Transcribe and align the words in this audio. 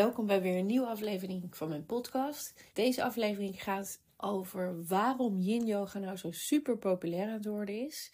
Welkom 0.00 0.26
bij 0.26 0.42
weer 0.42 0.58
een 0.58 0.66
nieuwe 0.66 0.86
aflevering 0.86 1.56
van 1.56 1.68
mijn 1.68 1.86
podcast. 1.86 2.64
Deze 2.72 3.02
aflevering 3.02 3.62
gaat 3.62 4.00
over 4.16 4.86
waarom 4.86 5.38
yin 5.38 5.66
yoga 5.66 5.98
nou 5.98 6.16
zo 6.16 6.30
super 6.30 6.78
populair 6.78 7.26
aan 7.26 7.32
het 7.32 7.44
worden 7.44 7.86
is. 7.86 8.12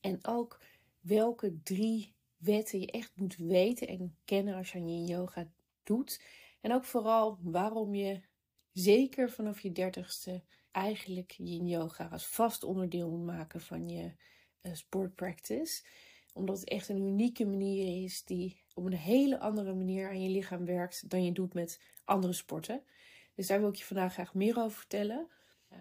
En 0.00 0.18
ook 0.26 0.60
welke 1.00 1.62
drie 1.62 2.14
wetten 2.36 2.80
je 2.80 2.90
echt 2.90 3.12
moet 3.14 3.36
weten 3.36 3.88
en 3.88 4.16
kennen 4.24 4.54
als 4.54 4.72
je 4.72 4.78
aan 4.78 4.88
yin 4.88 5.06
yoga 5.06 5.50
doet. 5.82 6.22
En 6.60 6.72
ook 6.72 6.84
vooral 6.84 7.38
waarom 7.42 7.94
je 7.94 8.20
zeker 8.72 9.30
vanaf 9.30 9.60
je 9.60 9.72
dertigste 9.72 10.42
eigenlijk 10.70 11.30
yin 11.30 11.66
yoga 11.66 12.08
als 12.12 12.26
vast 12.26 12.64
onderdeel 12.64 13.10
moet 13.10 13.26
maken 13.26 13.60
van 13.60 13.88
je 13.88 14.12
uh, 14.62 14.74
sportpractice. 14.74 15.82
Omdat 16.32 16.60
het 16.60 16.68
echt 16.68 16.88
een 16.88 17.06
unieke 17.06 17.46
manier 17.46 18.04
is 18.04 18.24
die 18.24 18.62
op 18.80 18.86
een 18.86 18.98
hele 18.98 19.38
andere 19.38 19.74
manier 19.74 20.08
aan 20.08 20.22
je 20.22 20.28
lichaam 20.28 20.64
werkt 20.64 21.10
dan 21.10 21.24
je 21.24 21.32
doet 21.32 21.54
met 21.54 21.80
andere 22.04 22.32
sporten. 22.32 22.82
Dus 23.34 23.46
daar 23.46 23.60
wil 23.60 23.68
ik 23.68 23.74
je 23.74 23.84
vandaag 23.84 24.12
graag 24.12 24.34
meer 24.34 24.58
over 24.58 24.78
vertellen. 24.78 25.28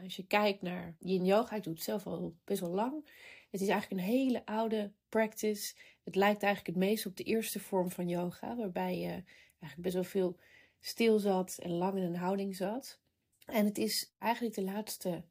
Als 0.04 0.16
je 0.16 0.28
kijkt 0.28 0.62
naar 0.62 0.96
yin 1.00 1.26
yoga, 1.26 1.56
ik 1.56 1.64
doe 1.64 1.74
het 1.74 1.84
zelf 1.84 2.08
al 2.08 2.36
best 2.44 2.60
wel 2.60 2.70
lang. 2.70 3.10
Het 3.50 3.62
is 3.62 3.68
eigenlijk 3.68 4.02
een 4.02 4.08
hele 4.08 4.46
oude 4.46 4.92
practice. 5.10 5.76
Het 6.04 6.16
lijkt 6.16 6.44
eigenlijk 6.44 6.76
het 6.78 6.86
meest 6.86 7.06
op 7.06 7.18
de 7.18 7.24
eerste 7.24 7.60
vorm 7.60 7.92
van 7.92 8.08
yoga, 8.08 8.56
waarbij 8.56 9.00
je 9.00 9.24
eigenlijk 9.60 9.82
best 9.82 9.94
wel 9.94 10.04
veel 10.04 10.38
stil 10.80 11.20
zat 11.20 11.58
en 11.62 11.72
lang 11.72 11.98
in 11.98 12.04
een 12.04 12.16
houding 12.16 12.56
zat. 12.56 13.00
En 13.46 13.66
het 13.66 13.78
is 13.78 14.14
eigenlijk 14.18 14.56
de 14.56 14.64
laatste 14.64 15.24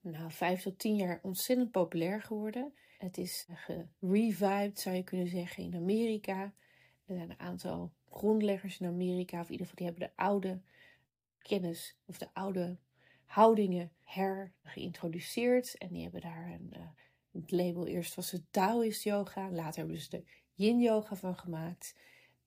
nou, 0.00 0.30
vijf 0.30 0.62
tot 0.62 0.78
tien 0.78 0.96
jaar 0.96 1.20
ontzettend 1.22 1.70
populair 1.70 2.22
geworden. 2.22 2.74
Het 2.98 3.18
is 3.18 3.46
gerevived, 3.52 4.80
zou 4.80 4.96
je 4.96 5.04
kunnen 5.04 5.28
zeggen, 5.28 5.64
in 5.64 5.74
Amerika. 5.74 6.54
Er 7.06 7.16
zijn 7.16 7.30
een 7.30 7.38
aantal 7.38 7.92
grondleggers 8.10 8.80
in 8.80 8.86
Amerika, 8.86 9.40
of 9.40 9.46
in 9.46 9.52
ieder 9.52 9.66
geval 9.66 9.86
die 9.86 9.86
hebben 9.86 10.08
de 10.08 10.22
oude 10.22 10.60
kennis 11.38 11.96
of 12.04 12.18
de 12.18 12.28
oude 12.32 12.78
houdingen 13.24 13.92
hergeïntroduceerd. 14.02 15.78
En 15.78 15.88
die 15.88 16.02
hebben 16.02 16.20
daar 16.20 16.46
een, 16.46 16.70
uh, 16.76 16.86
het 17.30 17.50
label, 17.50 17.86
eerst 17.86 18.14
was 18.14 18.30
het 18.30 18.42
Taoist 18.50 19.02
yoga, 19.02 19.50
later 19.50 19.78
hebben 19.78 20.00
ze 20.00 20.16
er 20.16 20.24
yin 20.54 20.80
yoga 20.80 21.16
van 21.16 21.36
gemaakt. 21.36 21.94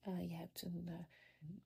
Uh, 0.08 0.28
je 0.28 0.34
hebt 0.34 0.62
een 0.62 0.84
uh, 0.88 0.94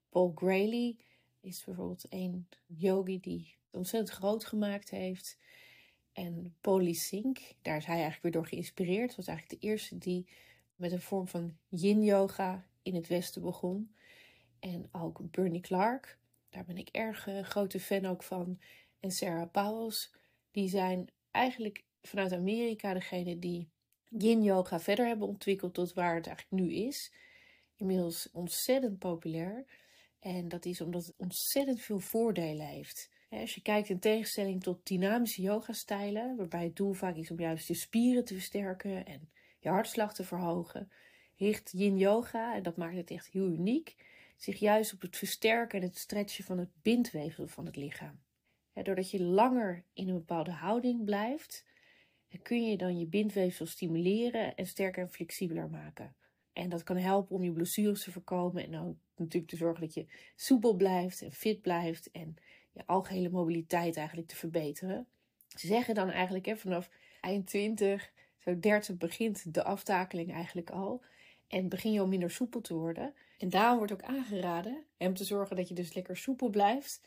Paul 0.09 0.33
Grayley, 0.34 0.97
is 1.41 1.65
bijvoorbeeld 1.65 2.06
een 2.09 2.48
yogi 2.67 3.20
die 3.20 3.56
ontzettend 3.70 4.19
groot 4.19 4.45
gemaakt 4.45 4.91
heeft. 4.91 5.39
En 6.12 6.56
Polysink, 6.61 7.39
daar 7.62 7.77
is 7.77 7.84
hij 7.84 7.95
eigenlijk 7.95 8.22
weer 8.22 8.33
door 8.33 8.47
geïnspireerd. 8.47 9.17
Was 9.17 9.27
eigenlijk 9.27 9.61
de 9.61 9.67
eerste 9.67 9.98
die 9.98 10.28
met 10.77 10.92
een 10.92 11.00
vorm 11.00 11.28
van 11.28 11.56
yin 11.69 12.03
yoga 12.03 12.67
in 12.85 12.95
het 12.95 13.07
Westen 13.07 13.43
begon. 13.43 13.95
En 14.61 14.89
ook 14.93 15.31
Bernie 15.31 15.61
Clark, 15.61 16.19
daar 16.51 16.65
ben 16.65 16.77
ik 16.77 16.89
erg 16.89 17.27
uh, 17.27 17.43
grote 17.43 17.81
fan 17.81 18.07
ook 18.07 18.23
van. 18.23 18.61
En 19.01 19.11
Sarah 19.11 19.51
Powers, 19.51 20.13
die 20.51 20.69
zijn 20.69 21.09
eigenlijk 21.31 21.85
vanuit 22.03 22.33
Amerika 22.33 22.93
degene 22.93 23.39
die 23.39 23.69
yin 24.09 24.43
yoga 24.43 24.81
verder 24.81 25.07
hebben 25.07 25.29
ontwikkeld 25.29 25.75
tot 25.75 25.93
waar 25.93 26.15
het 26.15 26.27
eigenlijk 26.27 26.62
nu 26.62 26.75
is. 26.75 27.12
Inmiddels 27.77 28.31
ontzettend 28.33 28.99
populair. 28.99 29.67
En 30.21 30.49
dat 30.49 30.65
is 30.65 30.81
omdat 30.81 31.07
het 31.07 31.15
ontzettend 31.17 31.81
veel 31.81 31.99
voordelen 31.99 32.67
heeft. 32.67 33.12
Als 33.31 33.55
je 33.55 33.62
kijkt 33.62 33.89
in 33.89 33.99
tegenstelling 33.99 34.62
tot 34.62 34.87
dynamische 34.87 35.43
yoga-stijlen, 35.43 36.37
waarbij 36.37 36.65
het 36.65 36.77
doel 36.77 36.93
vaak 36.93 37.17
is 37.17 37.31
om 37.31 37.41
juist 37.41 37.69
je 37.69 37.75
spieren 37.75 38.25
te 38.25 38.35
versterken 38.35 39.07
en 39.07 39.31
je 39.59 39.69
hartslag 39.69 40.15
te 40.15 40.25
verhogen, 40.25 40.91
richt 41.37 41.73
yin 41.73 41.99
yoga, 41.99 42.55
en 42.55 42.63
dat 42.63 42.77
maakt 42.77 42.97
het 42.97 43.11
echt 43.11 43.27
heel 43.27 43.47
uniek, 43.47 43.97
zich 44.37 44.59
juist 44.59 44.93
op 44.93 45.01
het 45.01 45.17
versterken 45.17 45.81
en 45.81 45.87
het 45.87 45.99
stretchen 45.99 46.45
van 46.45 46.59
het 46.59 46.71
bindweefsel 46.83 47.47
van 47.47 47.67
het 47.67 47.77
lichaam. 47.77 48.21
doordat 48.72 49.11
je 49.11 49.22
langer 49.22 49.84
in 49.93 50.09
een 50.09 50.15
bepaalde 50.15 50.53
houding 50.53 51.05
blijft, 51.05 51.65
kun 52.43 52.67
je 52.67 52.77
dan 52.77 52.99
je 52.99 53.06
bindweefsel 53.06 53.67
stimuleren 53.67 54.55
en 54.55 54.67
sterker 54.67 55.03
en 55.03 55.11
flexibeler 55.11 55.71
maken. 55.71 56.15
En 56.53 56.69
dat 56.69 56.83
kan 56.83 56.97
helpen 56.97 57.37
om 57.37 57.43
je 57.43 57.53
blessures 57.53 58.03
te 58.03 58.12
voorkomen 58.12 58.65
en 58.65 58.78
ook 58.78 58.97
natuurlijk 59.17 59.50
te 59.50 59.56
zorgen 59.56 59.81
dat 59.81 59.94
je 59.94 60.06
soepel 60.37 60.75
blijft 60.75 61.23
en 61.23 61.33
fit 61.33 61.62
blijft 61.62 62.11
en 62.11 62.37
je 62.73 62.87
algehele 62.87 63.31
mobiliteit 63.31 63.97
eigenlijk 63.97 64.28
te 64.28 64.37
verbeteren. 64.37 65.06
Ze 65.49 65.67
zeggen 65.67 65.94
dan 65.94 66.11
eigenlijk 66.11 66.47
hè, 66.47 66.56
vanaf 66.56 66.91
eind 67.21 67.47
20, 67.47 68.12
zo 68.39 68.59
30 68.59 68.97
begint 68.97 69.55
de 69.55 69.65
aftakeling 69.65 70.33
eigenlijk 70.33 70.71
al. 70.71 71.03
En 71.54 71.69
begin 71.69 71.92
je 71.92 72.00
al 72.00 72.06
minder 72.06 72.31
soepel 72.31 72.60
te 72.60 72.75
worden. 72.75 73.15
En 73.38 73.48
daarom 73.48 73.76
wordt 73.76 73.92
ook 73.92 74.03
aangeraden, 74.03 74.84
om 74.98 75.15
te 75.15 75.25
zorgen 75.25 75.56
dat 75.56 75.69
je 75.69 75.75
dus 75.75 75.94
lekker 75.94 76.16
soepel 76.16 76.48
blijft, 76.48 77.00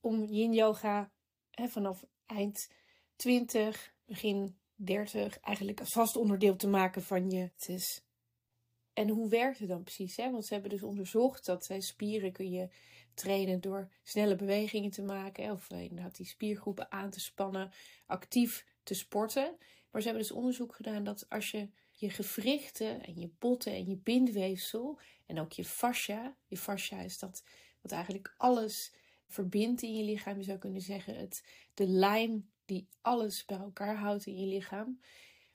om 0.00 0.24
yin 0.24 0.52
yoga 0.52 1.10
hè, 1.50 1.68
vanaf 1.68 2.04
eind 2.26 2.70
20, 3.16 3.94
begin 4.04 4.56
30 4.74 5.40
eigenlijk 5.40 5.80
als 5.80 5.92
vast 5.92 6.16
onderdeel 6.16 6.56
te 6.56 6.68
maken 6.68 7.02
van 7.02 7.30
je. 7.30 7.40
Het 7.40 7.68
is 7.68 8.04
en 8.92 9.08
hoe 9.08 9.28
werkt 9.28 9.58
het 9.58 9.68
dan 9.68 9.82
precies? 9.82 10.16
Hè? 10.16 10.30
Want 10.30 10.46
ze 10.46 10.52
hebben 10.52 10.70
dus 10.70 10.82
onderzocht 10.82 11.44
dat 11.44 11.66
hè, 11.66 11.80
spieren 11.80 12.32
kun 12.32 12.50
je 12.50 12.68
trainen 13.14 13.60
door 13.60 13.90
snelle 14.02 14.36
bewegingen 14.36 14.90
te 14.90 15.02
maken. 15.02 15.50
Of 15.50 15.70
eh, 15.70 15.80
inderdaad 15.82 16.16
die 16.16 16.26
spiergroepen 16.26 16.92
aan 16.92 17.10
te 17.10 17.20
spannen, 17.20 17.72
actief 18.06 18.66
te 18.82 18.94
sporten. 18.94 19.56
Maar 19.90 20.02
ze 20.02 20.08
hebben 20.08 20.26
dus 20.26 20.36
onderzoek 20.36 20.74
gedaan 20.74 21.04
dat 21.04 21.28
als 21.28 21.50
je 21.50 21.68
je 22.04 22.10
gewrichten 22.10 23.02
en 23.02 23.20
je 23.20 23.30
botten 23.38 23.72
en 23.72 23.86
je 23.86 23.96
bindweefsel 23.96 25.00
en 25.26 25.40
ook 25.40 25.52
je 25.52 25.64
fascia. 25.64 26.36
Je 26.46 26.56
fascia 26.56 27.00
is 27.00 27.18
dat 27.18 27.44
wat 27.80 27.92
eigenlijk 27.92 28.34
alles 28.36 28.94
verbindt 29.26 29.82
in 29.82 29.94
je 29.94 30.04
lichaam. 30.04 30.38
Je 30.38 30.44
zou 30.44 30.58
kunnen 30.58 30.80
zeggen 30.80 31.16
het, 31.16 31.44
de 31.74 31.86
lijm 31.86 32.50
die 32.64 32.88
alles 33.00 33.44
bij 33.44 33.58
elkaar 33.58 33.96
houdt 33.96 34.26
in 34.26 34.38
je 34.38 34.46
lichaam. 34.46 35.00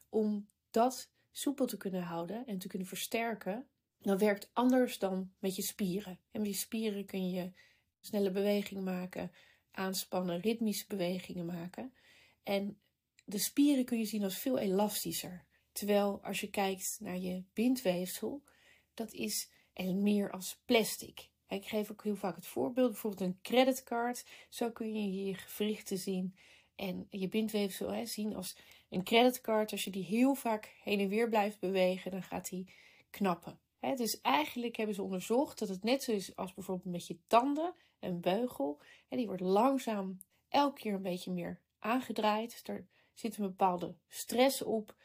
Om 0.09 0.49
dat 0.69 1.11
soepel 1.31 1.65
te 1.65 1.77
kunnen 1.77 2.01
houden 2.01 2.45
en 2.45 2.57
te 2.57 2.67
kunnen 2.67 2.87
versterken, 2.87 3.67
dan 3.99 4.17
werkt 4.17 4.49
anders 4.53 4.99
dan 4.99 5.33
met 5.39 5.55
je 5.55 5.61
spieren. 5.61 6.19
En 6.31 6.41
met 6.41 6.49
je 6.49 6.57
spieren 6.57 7.05
kun 7.05 7.29
je 7.29 7.51
snelle 7.99 8.31
bewegingen 8.31 8.83
maken, 8.83 9.31
aanspannen, 9.71 10.39
ritmische 10.39 10.87
bewegingen 10.87 11.45
maken. 11.45 11.93
En 12.43 12.79
de 13.25 13.37
spieren 13.37 13.85
kun 13.85 13.97
je 13.97 14.05
zien 14.05 14.23
als 14.23 14.37
veel 14.37 14.57
elastischer. 14.57 15.47
Terwijl 15.79 16.19
als 16.23 16.39
je 16.39 16.49
kijkt 16.49 16.97
naar 17.01 17.17
je 17.17 17.43
bindweefsel, 17.53 18.43
dat 18.93 19.13
is 19.13 19.51
meer 19.93 20.31
als 20.31 20.61
plastic. 20.65 21.29
Ik 21.47 21.65
geef 21.65 21.91
ook 21.91 22.03
heel 22.03 22.15
vaak 22.15 22.35
het 22.35 22.47
voorbeeld, 22.47 22.91
bijvoorbeeld 22.91 23.21
een 23.21 23.39
creditcard. 23.41 24.25
Zo 24.49 24.71
kun 24.71 24.93
je 24.93 25.25
je 25.25 25.33
gewrichten 25.33 25.97
zien 25.97 26.35
en 26.75 27.07
je 27.09 27.27
bindweefsel 27.27 27.91
hè, 27.91 28.05
zien 28.05 28.35
als 28.35 28.57
een 28.89 29.03
creditcard. 29.03 29.71
Als 29.71 29.83
je 29.83 29.91
die 29.91 30.03
heel 30.03 30.33
vaak 30.35 30.75
heen 30.83 30.99
en 30.99 31.07
weer 31.07 31.29
blijft 31.29 31.59
bewegen, 31.59 32.11
dan 32.11 32.23
gaat 32.23 32.49
die 32.49 32.73
knappen. 33.09 33.59
Hè, 33.79 33.95
dus 33.95 34.21
eigenlijk 34.21 34.75
hebben 34.75 34.95
ze 34.95 35.03
onderzocht 35.03 35.59
dat 35.59 35.69
het 35.69 35.83
net 35.83 36.03
zo 36.03 36.11
is 36.11 36.35
als 36.35 36.53
bijvoorbeeld 36.53 36.93
met 36.93 37.07
je 37.07 37.19
tanden, 37.27 37.73
een 37.99 38.21
beugel. 38.21 38.81
Hè, 39.07 39.17
die 39.17 39.27
wordt 39.27 39.41
langzaam 39.41 40.17
elke 40.47 40.79
keer 40.79 40.93
een 40.93 41.01
beetje 41.01 41.31
meer 41.31 41.61
aangedraaid. 41.79 42.61
Er 42.65 42.87
zit 43.13 43.37
een 43.37 43.45
bepaalde 43.45 43.95
stress 44.07 44.61
op. 44.61 44.95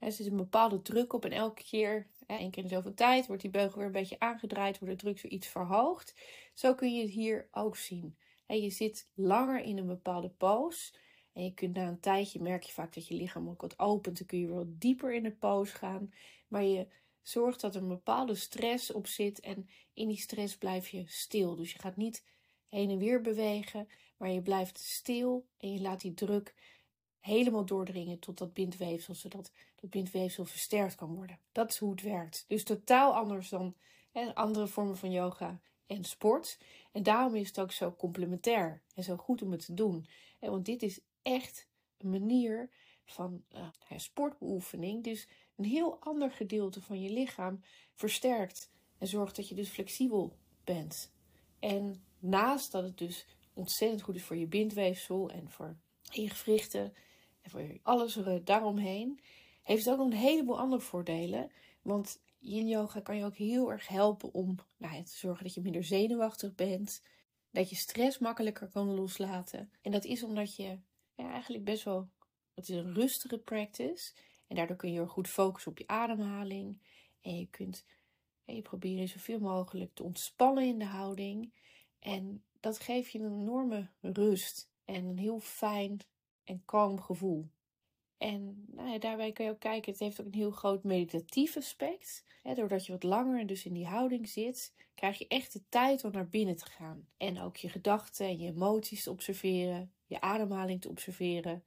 Er 0.00 0.12
zit 0.12 0.26
een 0.26 0.36
bepaalde 0.36 0.82
druk 0.82 1.12
op 1.12 1.24
en 1.24 1.32
elke 1.32 1.62
keer, 1.62 2.06
één 2.26 2.50
keer 2.50 2.62
in 2.62 2.68
zoveel 2.68 2.94
tijd, 2.94 3.26
wordt 3.26 3.42
die 3.42 3.50
beugel 3.50 3.76
weer 3.76 3.86
een 3.86 3.92
beetje 3.92 4.20
aangedraaid, 4.20 4.78
wordt 4.78 4.94
de 4.94 5.00
druk 5.00 5.20
weer 5.20 5.32
iets 5.32 5.46
verhoogd. 5.46 6.14
Zo 6.54 6.74
kun 6.74 6.94
je 6.94 7.02
het 7.02 7.10
hier 7.10 7.48
ook 7.50 7.76
zien. 7.76 8.16
En 8.46 8.60
je 8.60 8.70
zit 8.70 9.08
langer 9.14 9.62
in 9.62 9.78
een 9.78 9.86
bepaalde 9.86 10.28
pose. 10.28 10.92
En 11.32 11.44
je 11.44 11.54
kunt 11.54 11.74
na 11.74 11.88
een 11.88 12.00
tijdje 12.00 12.42
merk 12.42 12.62
je 12.62 12.72
vaak 12.72 12.94
dat 12.94 13.08
je 13.08 13.14
lichaam 13.14 13.48
ook 13.48 13.60
wat 13.60 13.78
opent. 13.78 14.18
Dan 14.18 14.26
kun 14.26 14.38
je 14.38 14.46
weer 14.46 14.54
wat 14.54 14.80
dieper 14.80 15.14
in 15.14 15.22
de 15.22 15.32
pose 15.32 15.74
gaan. 15.74 16.12
Maar 16.48 16.64
je 16.64 16.86
zorgt 17.22 17.60
dat 17.60 17.74
er 17.74 17.82
een 17.82 17.88
bepaalde 17.88 18.34
stress 18.34 18.92
op 18.92 19.06
zit. 19.06 19.40
En 19.40 19.68
in 19.94 20.08
die 20.08 20.20
stress 20.20 20.56
blijf 20.56 20.88
je 20.88 21.04
stil. 21.06 21.56
Dus 21.56 21.72
je 21.72 21.78
gaat 21.78 21.96
niet 21.96 22.24
heen 22.68 22.90
en 22.90 22.98
weer 22.98 23.20
bewegen. 23.20 23.88
Maar 24.16 24.30
je 24.30 24.42
blijft 24.42 24.78
stil 24.78 25.46
en 25.58 25.72
je 25.72 25.80
laat 25.80 26.00
die 26.00 26.14
druk 26.14 26.54
helemaal 27.20 27.64
doordringen 27.64 28.18
tot 28.18 28.38
dat 28.38 28.52
bindweefsel. 28.52 29.14
Zodat 29.14 29.52
dat 29.80 29.90
bindweefsel 29.90 30.44
versterkt 30.44 30.94
kan 30.94 31.14
worden. 31.14 31.38
Dat 31.52 31.70
is 31.70 31.78
hoe 31.78 31.90
het 31.90 32.02
werkt. 32.02 32.44
Dus 32.48 32.64
totaal 32.64 33.14
anders 33.14 33.48
dan 33.48 33.74
hè, 34.10 34.34
andere 34.34 34.66
vormen 34.66 34.96
van 34.96 35.10
yoga 35.10 35.60
en 35.86 36.04
sport. 36.04 36.58
En 36.92 37.02
daarom 37.02 37.34
is 37.34 37.48
het 37.48 37.60
ook 37.60 37.72
zo 37.72 37.92
complementair 37.92 38.82
en 38.94 39.02
zo 39.02 39.16
goed 39.16 39.42
om 39.42 39.50
het 39.50 39.64
te 39.64 39.74
doen. 39.74 40.06
Want 40.38 40.64
dit 40.64 40.82
is 40.82 41.00
echt 41.22 41.68
een 41.98 42.10
manier 42.10 42.70
van 43.04 43.44
uh, 43.54 43.68
sportbeoefening. 43.96 45.04
Dus 45.04 45.28
een 45.56 45.64
heel 45.64 45.98
ander 46.00 46.30
gedeelte 46.30 46.82
van 46.82 47.00
je 47.00 47.10
lichaam 47.10 47.60
versterkt 47.94 48.70
en 48.98 49.06
zorgt 49.06 49.36
dat 49.36 49.48
je 49.48 49.54
dus 49.54 49.68
flexibel 49.68 50.36
bent. 50.64 51.12
En 51.58 52.04
naast 52.18 52.72
dat 52.72 52.82
het 52.82 52.98
dus 52.98 53.26
ontzettend 53.52 54.02
goed 54.02 54.14
is 54.14 54.22
voor 54.22 54.36
je 54.36 54.46
bindweefsel 54.46 55.30
en 55.30 55.50
voor 55.50 55.76
je 56.02 56.30
gewrichten 56.30 56.94
en 57.40 57.50
voor 57.50 57.78
alles 57.82 58.16
er 58.16 58.44
daaromheen, 58.44 59.20
heeft 59.62 59.84
het 59.84 59.92
ook 59.92 59.98
nog 60.00 60.10
een 60.10 60.18
heleboel 60.18 60.58
andere 60.58 60.82
voordelen. 60.82 61.50
Want 61.82 62.20
yin 62.38 62.68
yoga 62.68 63.00
kan 63.00 63.16
je 63.16 63.24
ook 63.24 63.36
heel 63.36 63.70
erg 63.70 63.88
helpen 63.88 64.34
om 64.34 64.56
nou, 64.76 65.02
te 65.02 65.16
zorgen 65.16 65.44
dat 65.44 65.54
je 65.54 65.60
minder 65.60 65.84
zenuwachtig 65.84 66.54
bent. 66.54 67.02
Dat 67.50 67.70
je 67.70 67.76
stress 67.76 68.18
makkelijker 68.18 68.68
kan 68.68 68.94
loslaten. 68.94 69.72
En 69.82 69.92
dat 69.92 70.04
is 70.04 70.22
omdat 70.22 70.56
je 70.56 70.78
ja, 71.14 71.30
eigenlijk 71.30 71.64
best 71.64 71.84
wel. 71.84 72.08
Het 72.54 72.68
is 72.68 72.76
een 72.76 72.94
rustige 72.94 73.38
practice. 73.38 74.12
En 74.46 74.56
daardoor 74.56 74.76
kun 74.76 74.88
je 74.92 74.94
heel 74.94 75.06
goed 75.06 75.28
focussen 75.28 75.70
op 75.70 75.78
je 75.78 75.86
ademhaling. 75.86 76.82
En 77.20 77.38
je 77.38 77.46
kunt 77.46 77.84
en 78.50 78.56
je 78.56 78.62
proberen 78.62 79.08
zoveel 79.08 79.38
mogelijk 79.38 79.94
te 79.94 80.02
ontspannen 80.02 80.64
in 80.64 80.78
de 80.78 80.84
houding. 80.84 81.52
En 81.98 82.44
dat 82.60 82.78
geeft 82.78 83.12
je 83.12 83.18
een 83.18 83.40
enorme 83.40 83.88
rust 84.00 84.70
en 84.84 85.04
een 85.04 85.18
heel 85.18 85.40
fijn 85.40 86.00
en 86.50 86.64
kalm 86.64 87.00
gevoel. 87.00 87.50
En 88.18 88.64
nou 88.66 88.88
ja, 88.88 88.98
daarbij 88.98 89.32
kun 89.32 89.44
je 89.44 89.50
ook 89.50 89.60
kijken, 89.60 89.92
het 89.92 90.00
heeft 90.00 90.20
ook 90.20 90.26
een 90.26 90.34
heel 90.34 90.50
groot 90.50 90.84
meditatief 90.84 91.56
aspect. 91.56 92.24
doordat 92.54 92.86
je 92.86 92.92
wat 92.92 93.02
langer 93.02 93.46
dus 93.46 93.64
in 93.64 93.72
die 93.72 93.86
houding 93.86 94.28
zit, 94.28 94.74
krijg 94.94 95.18
je 95.18 95.28
echt 95.28 95.52
de 95.52 95.62
tijd 95.68 96.04
om 96.04 96.12
naar 96.12 96.28
binnen 96.28 96.56
te 96.56 96.66
gaan. 96.66 97.08
En 97.16 97.40
ook 97.40 97.56
je 97.56 97.68
gedachten 97.68 98.26
en 98.26 98.38
je 98.38 98.48
emoties 98.48 99.02
te 99.02 99.10
observeren, 99.10 99.92
je 100.06 100.20
ademhaling 100.20 100.80
te 100.80 100.88
observeren. 100.88 101.64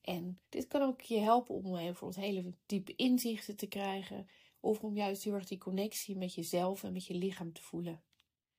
En 0.00 0.40
dit 0.48 0.66
kan 0.66 0.82
ook 0.82 1.00
je 1.00 1.18
helpen 1.18 1.54
om 1.54 1.72
bijvoorbeeld 1.72 2.24
hele 2.24 2.52
diepe 2.66 2.94
inzichten 2.96 3.56
te 3.56 3.66
krijgen. 3.66 4.28
Of 4.60 4.82
om 4.82 4.96
juist 4.96 5.24
heel 5.24 5.34
erg 5.34 5.46
die 5.46 5.58
connectie 5.58 6.16
met 6.16 6.34
jezelf 6.34 6.84
en 6.84 6.92
met 6.92 7.06
je 7.06 7.14
lichaam 7.14 7.52
te 7.52 7.62
voelen. 7.62 8.02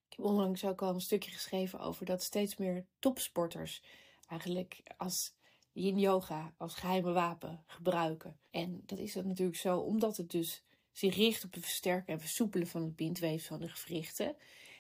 Ik 0.10 0.18
heb 0.18 0.26
onlangs 0.26 0.66
ook 0.66 0.82
al 0.82 0.94
een 0.94 1.02
stukje 1.02 1.32
geschreven 1.32 1.80
over 1.80 2.06
dat 2.06 2.24
steeds 2.24 2.58
meer 2.58 2.86
topsporters 3.00 3.84
eigenlijk 4.28 4.82
als 4.98 5.37
yin 5.78 6.00
yoga 6.00 6.54
als 6.58 6.76
geheime 6.76 7.12
wapen 7.12 7.64
gebruiken. 7.68 8.40
En 8.50 8.82
dat 8.86 9.00
is 9.00 9.14
dat 9.14 9.26
natuurlijk 9.26 9.58
zo 9.58 9.80
omdat 9.80 10.18
het 10.18 10.32
dus 10.32 10.64
zich 10.92 11.16
richt 11.16 11.44
op 11.44 11.54
het 11.54 11.64
versterken 11.64 12.14
en 12.14 12.20
versoepelen 12.20 12.68
van 12.68 12.82
het 12.82 12.96
bindweefsel 12.96 13.58
van 13.58 13.66
de 13.66 13.74
gewrichten. 13.74 14.36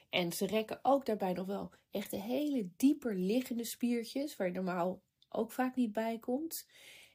En 0.09 0.31
ze 0.31 0.45
rekken 0.45 0.79
ook 0.81 1.05
daarbij 1.05 1.33
nog 1.33 1.45
wel 1.45 1.71
echt 1.91 2.11
de 2.11 2.21
hele 2.21 2.69
dieper 2.77 3.15
liggende 3.15 3.63
spiertjes, 3.63 4.35
waar 4.35 4.47
je 4.47 4.53
normaal 4.53 5.01
ook 5.29 5.51
vaak 5.51 5.75
niet 5.75 5.91
bij 5.91 6.19
komt. 6.19 6.67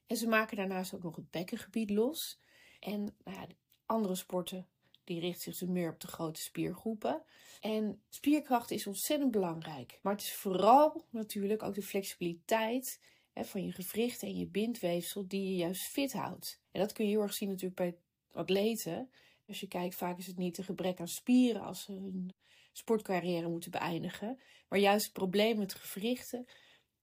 En 0.06 0.16
ze 0.16 0.28
maken 0.28 0.56
daarnaast 0.56 0.94
ook 0.94 1.02
nog 1.02 1.16
het 1.16 1.30
bekkengebied 1.30 1.90
los. 1.90 2.40
En 2.80 3.16
nou 3.24 3.36
ja, 3.36 3.46
andere 3.86 4.14
sporten 4.14 4.68
die 5.04 5.20
richten 5.20 5.42
zich 5.42 5.58
dus 5.58 5.68
meer 5.68 5.90
op 5.90 6.00
de 6.00 6.06
grote 6.06 6.40
spiergroepen. 6.40 7.22
En 7.60 8.02
spierkracht 8.08 8.70
is 8.70 8.86
ontzettend 8.86 9.30
belangrijk. 9.30 9.98
Maar 10.02 10.12
het 10.12 10.22
is 10.22 10.34
vooral 10.34 11.06
natuurlijk 11.10 11.62
ook 11.62 11.74
de 11.74 11.82
flexibiliteit 11.82 13.00
hè, 13.32 13.44
van 13.44 13.64
je 13.64 13.72
gewrichten 13.72 14.28
en 14.28 14.38
je 14.38 14.46
bindweefsel 14.46 15.28
die 15.28 15.48
je 15.48 15.56
juist 15.56 15.82
fit 15.82 16.12
houdt. 16.12 16.60
En 16.70 16.80
dat 16.80 16.92
kun 16.92 17.04
je 17.04 17.10
heel 17.10 17.22
erg 17.22 17.34
zien 17.34 17.48
natuurlijk 17.48 17.76
bij 17.76 17.96
atleten. 18.32 19.10
Als 19.48 19.60
je 19.60 19.68
kijkt, 19.68 19.94
vaak 19.94 20.18
is 20.18 20.26
het 20.26 20.38
niet 20.38 20.58
een 20.58 20.64
gebrek 20.64 21.00
aan 21.00 21.08
spieren 21.08 21.62
als 21.62 21.82
ze 21.82 21.92
hun 21.92 22.34
sportcarrière 22.72 23.48
moeten 23.48 23.70
beëindigen. 23.70 24.40
Maar 24.68 24.78
juist 24.78 25.04
het 25.04 25.12
probleem 25.12 25.58
met 25.58 25.74
gewrichten 25.74 26.46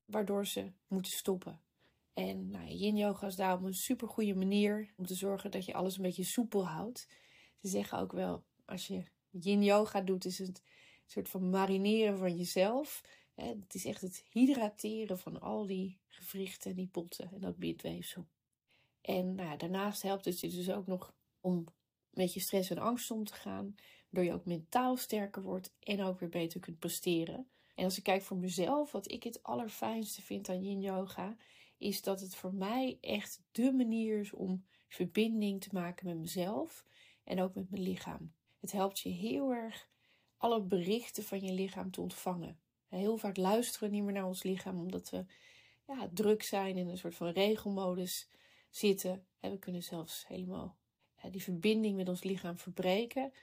waardoor 0.06 0.46
ze 0.46 0.72
moeten 0.88 1.12
stoppen. 1.12 1.62
En 2.14 2.50
nou, 2.50 2.68
yin 2.68 2.98
yoga 2.98 3.28
is 3.28 3.36
daarom 3.36 3.66
een 3.66 3.74
super 3.74 4.08
goede 4.08 4.36
manier 4.36 4.94
om 4.96 5.06
te 5.06 5.16
zorgen 5.16 5.52
dat 5.52 5.66
je 5.66 5.74
alles 5.74 5.96
een 5.96 6.02
beetje 6.02 6.24
soepel 6.24 6.68
houdt. 6.68 7.08
Ze 7.62 7.68
zeggen 7.68 8.00
ook 8.00 8.12
wel, 8.12 8.44
als 8.66 8.88
je 8.88 9.04
yin 9.30 9.64
yoga 9.64 10.02
doet, 10.02 10.26
is 10.26 10.38
het 10.38 10.58
een 10.58 10.64
soort 11.06 11.30
van 11.30 11.50
marineren 11.50 12.18
van 12.18 12.38
jezelf. 12.38 13.04
Het 13.36 13.74
is 13.74 13.86
echt 13.86 14.02
het 14.02 14.24
hydrateren 14.30 15.20
van 15.20 15.42
al 15.42 15.66
die 15.66 16.00
gewrichten, 16.20 16.76
die 16.76 16.88
potten 16.88 17.32
en 17.32 17.40
dat 17.40 17.58
bindweefsel. 17.58 18.28
En 19.02 19.36
nou, 19.36 19.58
daarnaast 19.58 20.02
helpt 20.02 20.26
het 20.26 20.40
je 20.40 20.50
dus 20.50 20.72
ook 20.72 20.88
nog 20.88 21.14
om 21.42 21.66
met 22.10 22.34
je 22.34 22.40
stress 22.40 22.70
en 22.70 22.78
angst 22.78 23.12
om 23.12 23.24
te 23.24 23.34
gaan. 23.34 23.76
Waardoor 24.10 24.34
je 24.34 24.40
ook 24.40 24.46
mentaal 24.46 24.98
sterker 24.98 25.42
wordt 25.42 25.74
en 25.80 26.02
ook 26.02 26.20
weer 26.20 26.30
beter 26.30 26.60
kunt 26.60 26.80
presteren. 26.80 27.50
En 27.76 27.84
als 27.84 27.98
ik 27.98 28.04
kijk 28.04 28.22
voor 28.22 28.38
mezelf, 28.38 28.92
wat 28.92 29.12
ik 29.12 29.24
het 29.24 29.44
allerfijnste 29.44 30.22
vind 30.22 30.50
aan 30.50 30.64
yin 30.64 30.82
yoga, 30.82 31.38
is 31.78 32.02
dat 32.02 32.22
het 32.22 32.36
voor 32.36 32.54
mij 32.54 32.98
echt 33.02 33.42
de 33.52 33.72
manier 33.72 34.20
is 34.20 34.34
om 34.34 34.66
verbinding 34.88 35.62
te 35.62 35.70
maken 35.72 36.08
met 36.08 36.18
mezelf 36.18 36.86
en 37.24 37.42
ook 37.42 37.56
met 37.56 37.70
mijn 37.70 37.84
lichaam. 37.84 38.34
Het 38.60 38.72
helpt 38.72 39.00
je 39.00 39.10
heel 39.10 39.52
erg 39.52 39.90
alle 40.38 40.62
berichten 40.62 41.24
van 41.24 41.42
je 41.42 41.54
lichaam 41.54 41.92
te 41.92 42.02
ontvangen. 42.02 42.60
Heel 42.88 43.18
vaak 43.18 43.38
luisteren 43.38 43.90
we 43.90 43.96
niet 43.96 44.04
meer 44.04 44.14
naar 44.14 44.26
ons 44.26 44.44
lichaam 44.44 44.80
omdat 44.80 45.10
we 45.10 45.26
ja, 45.98 46.10
druk 46.14 46.44
zijn 46.44 46.78
in 46.78 46.88
een 46.88 46.98
soort 46.98 47.16
van 47.16 47.30
regelmodus 47.30 48.30
zitten. 48.70 49.26
En 49.40 49.52
we 49.52 49.60
kunnen 49.60 49.84
zelfs 49.84 50.28
helemaal 50.28 50.78
die 51.32 51.44
verbinding 51.44 51.96
met 51.96 52.10
ons 52.10 52.24
lichaam 52.24 52.58
verbreken. 52.58 53.34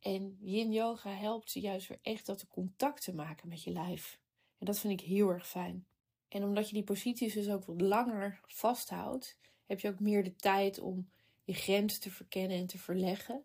En 0.00 0.36
yin 0.40 0.72
yoga 0.72 1.10
helpt 1.10 1.52
juist 1.52 1.88
weer 1.88 1.98
echt 2.02 2.26
dat 2.26 2.48
contact 2.48 3.02
te 3.02 3.14
maken 3.14 3.48
met 3.48 3.62
je 3.62 3.70
lijf. 3.70 4.20
En 4.58 4.66
dat 4.66 4.78
vind 4.78 5.00
ik 5.00 5.06
heel 5.06 5.30
erg 5.30 5.48
fijn. 5.48 5.86
En 6.28 6.44
omdat 6.44 6.68
je 6.68 6.74
die 6.74 6.84
posities 6.84 7.34
dus 7.34 7.48
ook 7.48 7.64
wat 7.64 7.80
langer 7.80 8.40
vasthoudt, 8.46 9.38
heb 9.66 9.80
je 9.80 9.88
ook 9.88 10.00
meer 10.00 10.24
de 10.24 10.36
tijd 10.36 10.78
om 10.78 11.10
je 11.44 11.54
grens 11.54 11.98
te 11.98 12.10
verkennen 12.10 12.56
en 12.56 12.66
te 12.66 12.78
verleggen. 12.78 13.44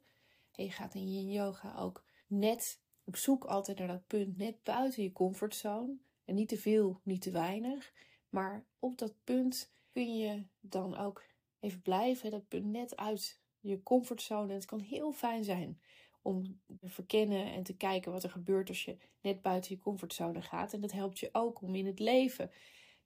En 0.52 0.64
je 0.64 0.72
gaat 0.72 0.96
in 0.96 1.14
yin 1.14 1.32
yoga 1.32 1.76
ook 1.78 2.04
net 2.28 2.80
op 3.04 3.16
zoek 3.16 3.46
altijd 3.46 3.78
naar 3.78 3.88
dat 3.88 4.08
punt 4.08 4.38
net 4.38 4.64
buiten 4.64 5.04
je 5.04 5.12
comfortzone. 5.12 5.98
En 6.26 6.36
niet 6.36 6.50
te 6.50 6.58
veel, 6.58 7.00
niet 7.04 7.22
te 7.22 7.32
weinig. 7.32 7.94
Maar 8.32 8.66
op 8.80 8.98
dat 8.98 9.14
punt 9.24 9.74
kun 9.92 10.18
je 10.18 10.44
dan 10.60 10.98
ook 10.98 11.24
even 11.60 11.82
blijven. 11.82 12.32
Dat 12.32 12.48
punt 12.48 12.66
net 12.66 12.96
uit 12.96 13.42
je 13.60 13.84
comfortzone. 13.84 14.54
Het 14.54 14.66
kan 14.66 14.80
heel 14.80 15.12
fijn 15.12 15.44
zijn 15.44 15.82
om 16.22 16.62
te 16.80 16.90
verkennen 16.90 17.54
en 17.54 17.64
te 17.64 17.76
kijken 17.76 18.12
wat 18.12 18.24
er 18.24 18.30
gebeurt 18.30 18.70
als 18.70 18.86
je 18.86 18.98
net 19.22 19.42
buiten 19.42 19.76
je 19.76 19.82
comfortzone 19.82 20.42
gaat. 20.42 20.74
En 20.74 20.82
dat 20.82 20.92
helpt 20.92 21.20
je 21.20 21.30
ook 21.32 21.62
om 21.62 21.76
in 21.76 21.86
het 21.86 22.00
leven 22.00 22.52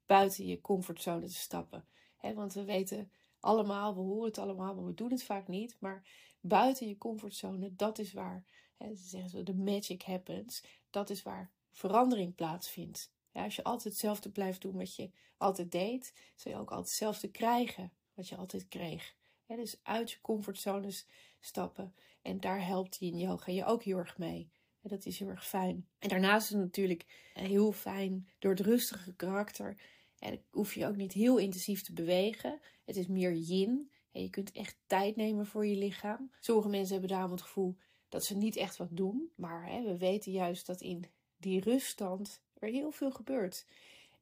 buiten 0.06 0.46
je 0.46 0.60
comfortzone 0.60 1.26
te 1.26 1.34
stappen. 1.34 1.88
want 2.34 2.52
we 2.52 2.64
weten 2.64 3.10
allemaal, 3.40 3.94
we 3.94 4.00
horen 4.00 4.28
het 4.28 4.38
allemaal, 4.38 4.74
maar 4.74 4.84
we 4.84 4.94
doen 4.94 5.10
het 5.10 5.24
vaak 5.24 5.48
niet. 5.48 5.76
Maar 5.80 6.08
buiten 6.40 6.88
je 6.88 6.98
comfortzone, 6.98 7.74
dat 7.74 7.98
is 7.98 8.12
waar, 8.12 8.44
he, 8.76 8.94
zeggen 8.94 9.30
ze, 9.30 9.42
de 9.42 9.54
magic 9.54 10.02
happens. 10.02 10.64
Dat 10.90 11.10
is 11.10 11.22
waar 11.22 11.52
verandering 11.70 12.34
plaatsvindt. 12.34 13.14
Als 13.44 13.56
je 13.56 13.64
altijd 13.64 13.84
hetzelfde 13.84 14.30
blijft 14.30 14.60
doen 14.60 14.76
wat 14.76 14.96
je 14.96 15.10
altijd 15.36 15.72
deed, 15.72 16.12
zul 16.34 16.52
je 16.52 16.58
ook 16.58 16.70
altijd 16.70 16.88
hetzelfde 16.88 17.30
krijgen 17.30 17.92
wat 18.14 18.28
je 18.28 18.36
altijd 18.36 18.68
kreeg. 18.68 19.14
dus 19.46 19.80
uit 19.82 20.10
je 20.10 20.20
comfortzones 20.20 21.06
stappen. 21.40 21.94
En 22.22 22.40
daar 22.40 22.66
helpt 22.66 23.00
in 23.00 23.18
yoga 23.18 23.52
je 23.52 23.64
ook 23.64 23.82
heel 23.82 23.98
erg 23.98 24.18
mee. 24.18 24.50
En 24.82 24.88
dat 24.88 25.06
is 25.06 25.18
heel 25.18 25.28
erg 25.28 25.46
fijn. 25.46 25.88
En 25.98 26.08
daarnaast 26.08 26.46
is 26.46 26.52
het 26.52 26.62
natuurlijk 26.62 27.30
heel 27.32 27.72
fijn 27.72 28.28
door 28.38 28.50
het 28.50 28.60
rustige 28.60 29.14
karakter. 29.14 29.80
En 30.18 30.44
hoef 30.50 30.74
je 30.74 30.86
ook 30.86 30.96
niet 30.96 31.12
heel 31.12 31.38
intensief 31.38 31.82
te 31.82 31.92
bewegen. 31.92 32.60
Het 32.84 32.96
is 32.96 33.06
meer 33.06 33.34
yin. 33.34 33.90
En 34.12 34.22
je 34.22 34.30
kunt 34.30 34.52
echt 34.52 34.78
tijd 34.86 35.16
nemen 35.16 35.46
voor 35.46 35.66
je 35.66 35.76
lichaam. 35.76 36.30
Sommige 36.40 36.68
mensen 36.68 36.92
hebben 36.92 37.10
daarom 37.10 37.30
het 37.30 37.42
gevoel 37.42 37.76
dat 38.08 38.24
ze 38.24 38.36
niet 38.36 38.56
echt 38.56 38.76
wat 38.76 38.96
doen. 38.96 39.30
Maar 39.34 39.66
hè, 39.66 39.82
we 39.82 39.96
weten 39.96 40.32
juist 40.32 40.66
dat 40.66 40.80
in 40.80 41.04
die 41.36 41.60
ruststand 41.60 42.42
er 42.58 42.68
heel 42.68 42.90
veel 42.90 43.10
gebeurt. 43.10 43.66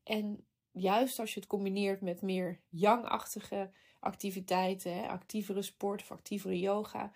En 0.03 0.45
juist 0.73 1.19
als 1.19 1.35
je 1.35 1.41
het 1.41 1.49
combineert 1.49 2.00
met 2.00 2.23
meer 2.23 2.61
yang-achtige 2.69 3.71
activiteiten, 4.00 5.09
actievere 5.09 5.62
sport 5.62 6.00
of 6.00 6.11
actievere 6.11 6.59
yoga, 6.59 7.12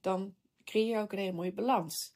dan 0.00 0.34
creëer 0.64 0.96
je 0.96 1.02
ook 1.02 1.12
een 1.12 1.18
hele 1.18 1.32
mooie 1.32 1.52
balans. 1.52 2.14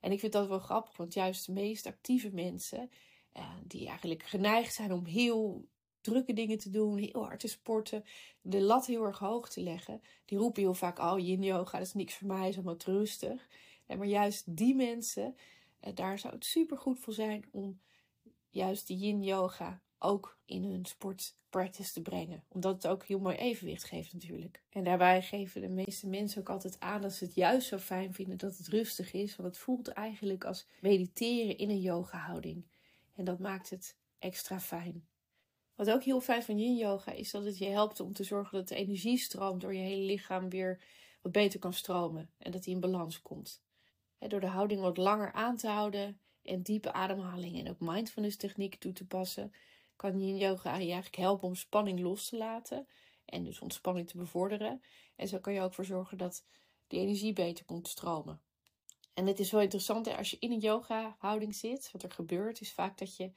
En 0.00 0.12
ik 0.12 0.20
vind 0.20 0.32
dat 0.32 0.48
wel 0.48 0.58
grappig, 0.58 0.96
want 0.96 1.14
juist 1.14 1.46
de 1.46 1.52
meest 1.52 1.86
actieve 1.86 2.30
mensen, 2.30 2.90
eh, 3.32 3.50
die 3.64 3.88
eigenlijk 3.88 4.22
geneigd 4.22 4.74
zijn 4.74 4.92
om 4.92 5.04
heel 5.04 5.68
drukke 6.00 6.32
dingen 6.32 6.58
te 6.58 6.70
doen, 6.70 6.98
heel 6.98 7.24
hard 7.24 7.40
te 7.40 7.48
sporten, 7.48 8.04
de 8.40 8.60
lat 8.60 8.86
heel 8.86 9.04
erg 9.04 9.18
hoog 9.18 9.48
te 9.48 9.60
leggen, 9.60 10.02
die 10.24 10.38
roepen 10.38 10.62
heel 10.62 10.74
vaak: 10.74 10.98
Oh, 10.98 11.18
yin 11.18 11.42
yoga, 11.42 11.78
dat 11.78 11.86
is 11.86 11.94
niks 11.94 12.14
voor 12.14 12.26
mij, 12.26 12.48
is 12.48 12.54
allemaal 12.54 12.76
te 12.76 12.92
rustig. 12.92 13.48
En 13.86 13.98
maar 13.98 14.06
juist 14.06 14.56
die 14.56 14.74
mensen, 14.74 15.36
daar 15.94 16.18
zou 16.18 16.34
het 16.34 16.44
super 16.44 16.78
goed 16.78 16.98
voor 16.98 17.12
zijn 17.12 17.48
om 17.50 17.80
juist 18.50 18.86
die 18.86 18.96
yin 18.96 19.22
yoga 19.22 19.82
ook 19.98 20.38
in 20.44 20.64
hun 20.64 20.84
sportpractice 20.84 21.92
te 21.92 22.02
brengen. 22.02 22.44
Omdat 22.48 22.74
het 22.74 22.86
ook 22.86 23.04
heel 23.04 23.18
mooi 23.18 23.36
evenwicht 23.36 23.84
geeft 23.84 24.12
natuurlijk. 24.12 24.62
En 24.70 24.84
daarbij 24.84 25.22
geven 25.22 25.60
de 25.60 25.68
meeste 25.68 26.08
mensen 26.08 26.40
ook 26.40 26.50
altijd 26.50 26.80
aan 26.80 27.02
dat 27.02 27.12
ze 27.12 27.24
het 27.24 27.34
juist 27.34 27.68
zo 27.68 27.78
fijn 27.78 28.14
vinden 28.14 28.38
dat 28.38 28.56
het 28.56 28.68
rustig 28.68 29.12
is. 29.12 29.36
Want 29.36 29.48
het 29.48 29.58
voelt 29.58 29.88
eigenlijk 29.88 30.44
als 30.44 30.66
mediteren 30.80 31.58
in 31.58 31.70
een 31.70 31.80
yoga 31.80 32.18
houding. 32.18 32.66
En 33.14 33.24
dat 33.24 33.38
maakt 33.38 33.70
het 33.70 33.96
extra 34.18 34.60
fijn. 34.60 35.06
Wat 35.74 35.90
ook 35.90 36.02
heel 36.02 36.20
fijn 36.20 36.42
van 36.42 36.58
yin 36.58 36.76
yoga 36.76 37.12
is 37.12 37.30
dat 37.30 37.44
het 37.44 37.58
je 37.58 37.66
helpt 37.66 38.00
om 38.00 38.12
te 38.12 38.24
zorgen 38.24 38.58
dat 38.58 38.68
de 38.68 38.74
energiestroom 38.74 39.58
door 39.58 39.74
je 39.74 39.80
hele 39.80 40.02
lichaam 40.02 40.48
weer 40.48 40.82
wat 41.22 41.32
beter 41.32 41.58
kan 41.58 41.72
stromen. 41.72 42.30
En 42.38 42.50
dat 42.50 42.62
die 42.62 42.74
in 42.74 42.80
balans 42.80 43.22
komt. 43.22 43.64
Door 44.18 44.40
de 44.40 44.46
houding 44.46 44.80
wat 44.80 44.96
langer 44.96 45.32
aan 45.32 45.56
te 45.56 45.68
houden 45.68 46.20
en 46.42 46.62
diepe 46.62 46.92
ademhaling 46.92 47.58
en 47.58 47.70
ook 47.70 47.80
mindfulness 47.80 48.36
technieken 48.36 48.78
toe 48.78 48.92
te 48.92 49.06
passen, 49.06 49.52
kan 49.96 50.20
yin 50.20 50.36
yoga 50.36 50.70
je 50.70 50.84
eigenlijk 50.84 51.16
helpen 51.16 51.48
om 51.48 51.54
spanning 51.54 52.00
los 52.00 52.28
te 52.28 52.36
laten 52.36 52.86
en 53.24 53.44
dus 53.44 53.60
ontspanning 53.60 54.08
te 54.08 54.16
bevorderen. 54.16 54.82
En 55.16 55.28
zo 55.28 55.38
kan 55.38 55.52
je 55.52 55.60
ook 55.60 55.74
voor 55.74 55.84
zorgen 55.84 56.18
dat 56.18 56.44
die 56.86 57.00
energie 57.00 57.32
beter 57.32 57.64
komt 57.64 57.88
stromen. 57.88 58.40
En 59.14 59.26
het 59.26 59.38
is 59.38 59.50
wel 59.50 59.60
interessant 59.60 60.16
als 60.16 60.30
je 60.30 60.36
in 60.40 60.52
een 60.52 60.58
yoga 60.58 61.16
houding 61.18 61.54
zit. 61.54 61.90
Wat 61.92 62.02
er 62.02 62.10
gebeurt 62.10 62.60
is 62.60 62.72
vaak 62.72 62.98
dat 62.98 63.16
je 63.16 63.32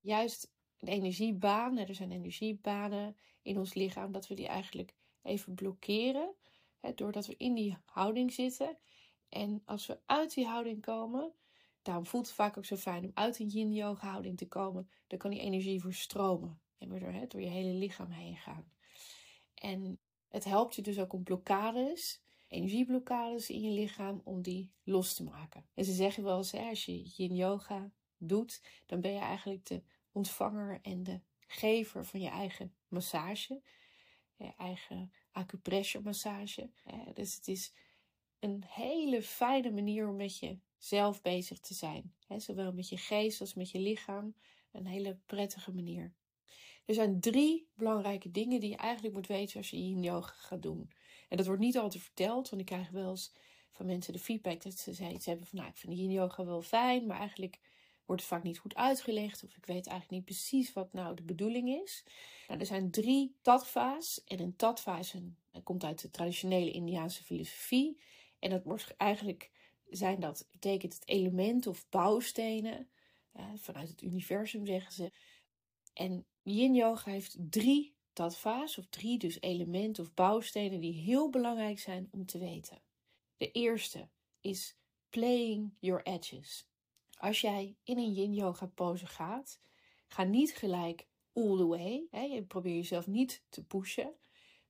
juist 0.00 0.52
een 0.78 0.88
energiebaan, 0.88 1.78
er 1.78 1.94
zijn 1.94 2.12
energiebanen 2.12 3.16
in 3.42 3.58
ons 3.58 3.74
lichaam, 3.74 4.12
dat 4.12 4.26
we 4.26 4.34
die 4.34 4.46
eigenlijk 4.46 4.94
even 5.22 5.54
blokkeren. 5.54 6.34
Hè, 6.80 6.94
doordat 6.94 7.26
we 7.26 7.34
in 7.36 7.54
die 7.54 7.76
houding 7.84 8.32
zitten. 8.32 8.78
En 9.30 9.62
als 9.64 9.86
we 9.86 9.98
uit 10.06 10.34
die 10.34 10.46
houding 10.46 10.82
komen, 10.82 11.32
daarom 11.82 12.06
voelt 12.06 12.26
het 12.26 12.34
vaak 12.34 12.56
ook 12.56 12.64
zo 12.64 12.76
fijn 12.76 13.04
om 13.04 13.10
uit 13.14 13.38
een 13.38 13.48
yin 13.48 13.72
yoga 13.72 14.10
houding 14.10 14.36
te 14.36 14.48
komen. 14.48 14.90
Dan 15.06 15.18
kan 15.18 15.30
die 15.30 15.40
energie 15.40 15.80
verstromen 15.80 16.60
en 16.78 16.90
weer 16.90 17.00
door, 17.00 17.28
door 17.28 17.40
je 17.40 17.48
hele 17.48 17.72
lichaam 17.74 18.10
heen 18.10 18.36
gaan. 18.36 18.72
En 19.54 19.98
het 20.28 20.44
helpt 20.44 20.74
je 20.74 20.82
dus 20.82 20.98
ook 20.98 21.12
om 21.12 21.22
blokkades, 21.22 22.22
energieblokkades 22.48 23.50
in 23.50 23.60
je 23.60 23.70
lichaam, 23.70 24.20
om 24.24 24.42
die 24.42 24.72
los 24.82 25.14
te 25.14 25.24
maken. 25.24 25.66
En 25.74 25.84
ze 25.84 25.92
zeggen 25.92 26.22
wel 26.22 26.36
eens, 26.36 26.54
als 26.54 26.84
je 26.84 27.02
yin 27.02 27.34
yoga 27.34 27.92
doet, 28.16 28.62
dan 28.86 29.00
ben 29.00 29.12
je 29.12 29.18
eigenlijk 29.18 29.66
de 29.66 29.82
ontvanger 30.12 30.78
en 30.82 31.02
de 31.02 31.20
gever 31.46 32.04
van 32.04 32.20
je 32.20 32.28
eigen 32.28 32.74
massage. 32.88 33.62
Je 34.36 34.52
eigen 34.56 35.12
acupressure 35.32 36.04
massage. 36.04 36.70
Dus 37.14 37.34
het 37.34 37.48
is 37.48 37.72
een 38.40 38.64
hele 38.66 39.22
fijne 39.22 39.70
manier 39.70 40.08
om 40.08 40.16
met 40.16 40.38
jezelf 40.38 41.22
bezig 41.22 41.58
te 41.58 41.74
zijn. 41.74 42.14
Zowel 42.36 42.72
met 42.72 42.88
je 42.88 42.96
geest 42.96 43.40
als 43.40 43.54
met 43.54 43.70
je 43.70 43.78
lichaam. 43.78 44.34
Een 44.72 44.86
hele 44.86 45.18
prettige 45.26 45.72
manier. 45.72 46.14
Er 46.84 46.94
zijn 46.94 47.20
drie 47.20 47.68
belangrijke 47.74 48.30
dingen 48.30 48.60
die 48.60 48.70
je 48.70 48.76
eigenlijk 48.76 49.14
moet 49.14 49.26
weten 49.26 49.56
als 49.56 49.70
je 49.70 49.88
yin 49.88 50.02
yoga 50.02 50.32
gaat 50.32 50.62
doen. 50.62 50.90
En 51.28 51.36
dat 51.36 51.46
wordt 51.46 51.60
niet 51.60 51.78
altijd 51.78 52.02
verteld, 52.02 52.48
want 52.48 52.62
ik 52.62 52.68
krijg 52.68 52.90
wel 52.90 53.10
eens 53.10 53.32
van 53.70 53.86
mensen 53.86 54.12
de 54.12 54.18
feedback 54.18 54.62
dat 54.62 54.78
ze 54.78 54.92
zoiets 54.92 55.26
hebben 55.26 55.46
van, 55.46 55.58
nou, 55.58 55.70
ik 55.70 55.76
vind 55.76 55.98
yin 55.98 56.10
yoga 56.10 56.44
wel 56.44 56.62
fijn, 56.62 57.06
maar 57.06 57.18
eigenlijk 57.18 57.60
wordt 58.06 58.22
het 58.22 58.30
vaak 58.30 58.42
niet 58.42 58.58
goed 58.58 58.74
uitgelegd 58.74 59.44
of 59.44 59.56
ik 59.56 59.66
weet 59.66 59.86
eigenlijk 59.86 60.10
niet 60.10 60.24
precies 60.24 60.72
wat 60.72 60.92
nou 60.92 61.14
de 61.14 61.22
bedoeling 61.22 61.68
is. 61.68 62.04
Nou, 62.48 62.60
er 62.60 62.66
zijn 62.66 62.90
drie 62.90 63.36
tattva's 63.42 64.24
en 64.24 64.40
een 64.40 64.56
tattva 64.56 65.00
een, 65.12 65.36
komt 65.62 65.84
uit 65.84 66.02
de 66.02 66.10
traditionele 66.10 66.70
Indiaanse 66.70 67.24
filosofie 67.24 68.00
en 68.40 68.50
dat 68.50 68.64
wordt 68.64 68.96
eigenlijk 68.96 69.50
zijn 69.88 70.20
dat 70.20 70.48
betekent 70.50 70.94
het 70.94 71.08
element 71.08 71.66
of 71.66 71.88
bouwstenen 71.88 72.88
vanuit 73.54 73.88
het 73.88 74.02
universum 74.02 74.66
zeggen 74.66 74.92
ze. 74.92 75.12
En 75.92 76.26
Yin 76.42 76.74
Yoga 76.74 77.10
heeft 77.10 77.36
drie 77.38 77.94
tattva's 78.12 78.78
of 78.78 78.86
drie 78.86 79.18
dus 79.18 79.40
elementen 79.40 80.04
of 80.04 80.14
bouwstenen 80.14 80.80
die 80.80 80.92
heel 80.92 81.30
belangrijk 81.30 81.78
zijn 81.78 82.08
om 82.10 82.26
te 82.26 82.38
weten. 82.38 82.82
De 83.36 83.50
eerste 83.50 84.08
is 84.40 84.76
playing 85.10 85.74
your 85.78 86.02
edges. 86.02 86.68
Als 87.18 87.40
jij 87.40 87.76
in 87.82 87.98
een 87.98 88.12
yin 88.12 88.34
yoga 88.34 88.66
pose 88.66 89.06
gaat, 89.06 89.60
ga 90.06 90.24
niet 90.24 90.54
gelijk 90.54 91.06
all 91.32 91.56
the 91.56 91.66
way. 91.66 92.06
Hè? 92.10 92.20
Je 92.20 92.42
probeert 92.42 92.74
jezelf 92.74 93.06
niet 93.06 93.44
te 93.48 93.64
pushen, 93.64 94.14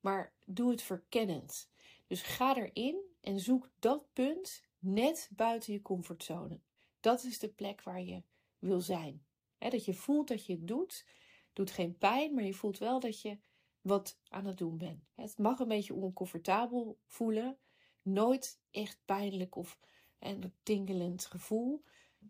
maar 0.01 0.35
doe 0.47 0.71
het 0.71 0.83
verkennend. 0.83 1.71
Dus 2.07 2.23
ga 2.23 2.57
erin 2.57 3.10
en 3.21 3.41
zoek 3.41 3.71
dat 3.79 4.07
punt 4.13 4.63
net 4.79 5.31
buiten 5.33 5.73
je 5.73 5.83
comfortzone. 5.83 6.61
Dat 7.01 7.25
is 7.25 7.39
de 7.39 7.49
plek 7.49 7.83
waar 7.83 8.03
je 8.03 8.23
wil 8.59 8.81
zijn. 8.81 9.25
dat 9.59 9.85
je 9.85 9.95
voelt 9.95 10.29
dat 10.29 10.47
je 10.47 10.53
het 10.53 10.69
doet. 10.69 11.07
Doet 11.53 11.71
geen 11.71 11.99
pijn, 11.99 12.35
maar 12.35 12.45
je 12.45 12.55
voelt 12.55 12.79
wel 12.79 13.01
dat 13.01 13.21
je 13.21 13.39
wat 13.81 14.19
aan 14.29 14.47
het 14.47 14.59
doen 14.59 14.79
bent. 14.79 15.05
Het 15.15 15.39
mag 15.39 15.59
een 15.59 15.69
beetje 15.69 15.95
oncomfortabel 15.95 16.99
voelen. 17.07 17.59
Nooit 18.03 18.61
echt 18.71 18.99
pijnlijk 19.05 19.57
of 19.57 19.79
een 20.19 20.53
tingelend 20.63 21.27
gevoel. 21.27 21.85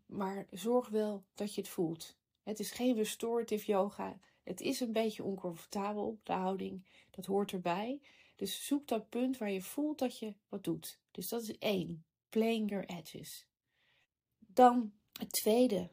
Maar 0.07 0.47
zorg 0.51 0.89
wel 0.89 1.25
dat 1.35 1.55
je 1.55 1.61
het 1.61 1.71
voelt. 1.71 2.19
Het 2.43 2.61
is 2.61 2.71
geen 2.71 2.95
restorative 2.95 3.67
yoga. 3.67 4.19
Het 4.43 4.61
is 4.61 4.81
een 4.81 4.93
beetje 4.93 5.25
oncomfortabel, 5.25 6.21
de 6.23 6.33
houding. 6.33 6.87
Dat 7.11 7.27
hoort 7.27 7.53
erbij. 7.53 8.01
Dus 8.41 8.67
zoek 8.67 8.89
dat 8.89 9.09
punt 9.09 9.39
waar 9.39 9.51
je 9.51 9.63
voelt 9.63 9.99
dat 9.99 10.19
je 10.19 10.35
wat 10.49 10.65
doet. 10.65 10.99
Dus 11.11 11.29
dat 11.29 11.43
is 11.43 11.59
één. 11.59 12.05
Playing 12.29 12.71
your 12.71 12.85
edges. 12.87 13.47
Dan 14.39 14.93
het 15.19 15.33
tweede 15.33 15.91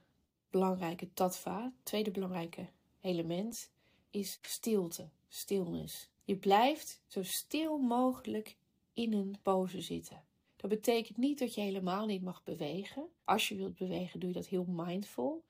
belangrijke 0.49 1.13
tattva, 1.13 1.63
het 1.63 1.85
tweede 1.85 2.11
belangrijke 2.11 2.69
element, 3.01 3.71
is 4.09 4.39
stilte, 4.41 5.09
stilness. 5.27 6.09
Je 6.23 6.37
blijft 6.37 7.01
zo 7.07 7.23
stil 7.23 7.77
mogelijk 7.77 8.57
in 8.93 9.13
een 9.13 9.37
pose 9.41 9.81
zitten. 9.81 10.23
Dat 10.55 10.69
betekent 10.69 11.17
niet 11.17 11.39
dat 11.39 11.53
je 11.53 11.61
helemaal 11.61 12.05
niet 12.05 12.21
mag 12.21 12.43
bewegen. 12.43 13.07
Als 13.23 13.47
je 13.47 13.55
wilt 13.55 13.75
bewegen, 13.75 14.19
doe 14.19 14.29
je 14.29 14.35
dat 14.35 14.47
heel 14.47 14.65
mindful. 14.67 15.43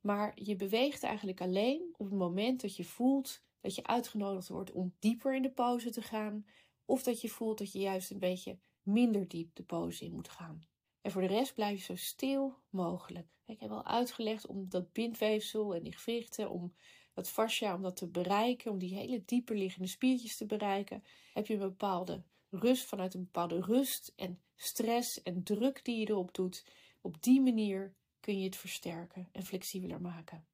Maar 0.00 0.32
je 0.42 0.56
beweegt 0.56 1.02
eigenlijk 1.02 1.40
alleen 1.40 1.94
op 1.96 2.06
het 2.06 2.18
moment 2.18 2.60
dat 2.60 2.76
je 2.76 2.84
voelt 2.84 3.40
dat 3.68 3.76
je 3.76 3.86
uitgenodigd 3.86 4.48
wordt 4.48 4.72
om 4.72 4.94
dieper 4.98 5.34
in 5.34 5.42
de 5.42 5.50
pose 5.50 5.90
te 5.90 6.02
gaan. 6.02 6.46
Of 6.84 7.02
dat 7.02 7.20
je 7.20 7.28
voelt 7.28 7.58
dat 7.58 7.72
je 7.72 7.78
juist 7.78 8.10
een 8.10 8.18
beetje 8.18 8.58
minder 8.82 9.28
diep 9.28 9.54
de 9.54 9.62
pose 9.62 10.04
in 10.04 10.12
moet 10.12 10.28
gaan. 10.28 10.66
En 11.00 11.10
voor 11.10 11.20
de 11.20 11.28
rest 11.28 11.54
blijf 11.54 11.78
je 11.78 11.84
zo 11.84 11.96
stil 11.96 12.54
mogelijk. 12.70 13.26
Ik 13.46 13.60
heb 13.60 13.70
al 13.70 13.84
uitgelegd 13.84 14.46
om 14.46 14.68
dat 14.68 14.92
bindweefsel 14.92 15.74
en 15.74 15.82
die 15.82 15.96
gewrichten, 15.96 16.50
om 16.50 16.74
dat 17.14 17.28
fascia, 17.28 17.74
om 17.74 17.82
dat 17.82 17.96
te 17.96 18.08
bereiken, 18.08 18.70
om 18.70 18.78
die 18.78 18.94
hele 18.94 19.24
dieper 19.24 19.56
liggende 19.56 19.88
spiertjes 19.88 20.36
te 20.36 20.46
bereiken, 20.46 21.04
heb 21.32 21.46
je 21.46 21.54
een 21.54 21.60
bepaalde 21.60 22.22
rust, 22.50 22.84
vanuit 22.84 23.14
een 23.14 23.24
bepaalde 23.24 23.60
rust 23.60 24.12
en 24.16 24.40
stress 24.56 25.22
en 25.22 25.42
druk 25.42 25.84
die 25.84 25.98
je 25.98 26.08
erop 26.08 26.34
doet. 26.34 26.64
Op 27.00 27.22
die 27.22 27.40
manier 27.40 27.94
kun 28.20 28.38
je 28.38 28.44
het 28.44 28.56
versterken 28.56 29.28
en 29.32 29.44
flexibeler 29.44 30.00
maken. 30.00 30.46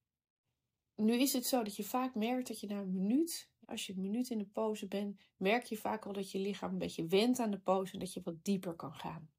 Nu 0.97 1.15
is 1.15 1.33
het 1.33 1.47
zo 1.47 1.63
dat 1.63 1.77
je 1.77 1.85
vaak 1.85 2.15
merkt 2.15 2.49
dat 2.49 2.61
je 2.61 2.67
na 2.67 2.81
een 2.81 2.93
minuut, 2.93 3.49
als 3.67 3.87
je 3.87 3.93
een 3.93 4.01
minuut 4.01 4.31
in 4.31 4.39
de 4.39 4.47
pose 4.47 4.87
bent, 4.87 5.21
merk 5.37 5.65
je 5.65 5.77
vaak 5.77 6.07
al 6.07 6.13
dat 6.13 6.31
je 6.31 6.39
lichaam 6.39 6.73
een 6.73 6.79
beetje 6.79 7.07
went 7.07 7.39
aan 7.39 7.51
de 7.51 7.59
pose 7.59 7.93
en 7.93 7.99
dat 7.99 8.13
je 8.13 8.21
wat 8.25 8.45
dieper 8.45 8.75
kan 8.75 8.95
gaan. 8.95 9.31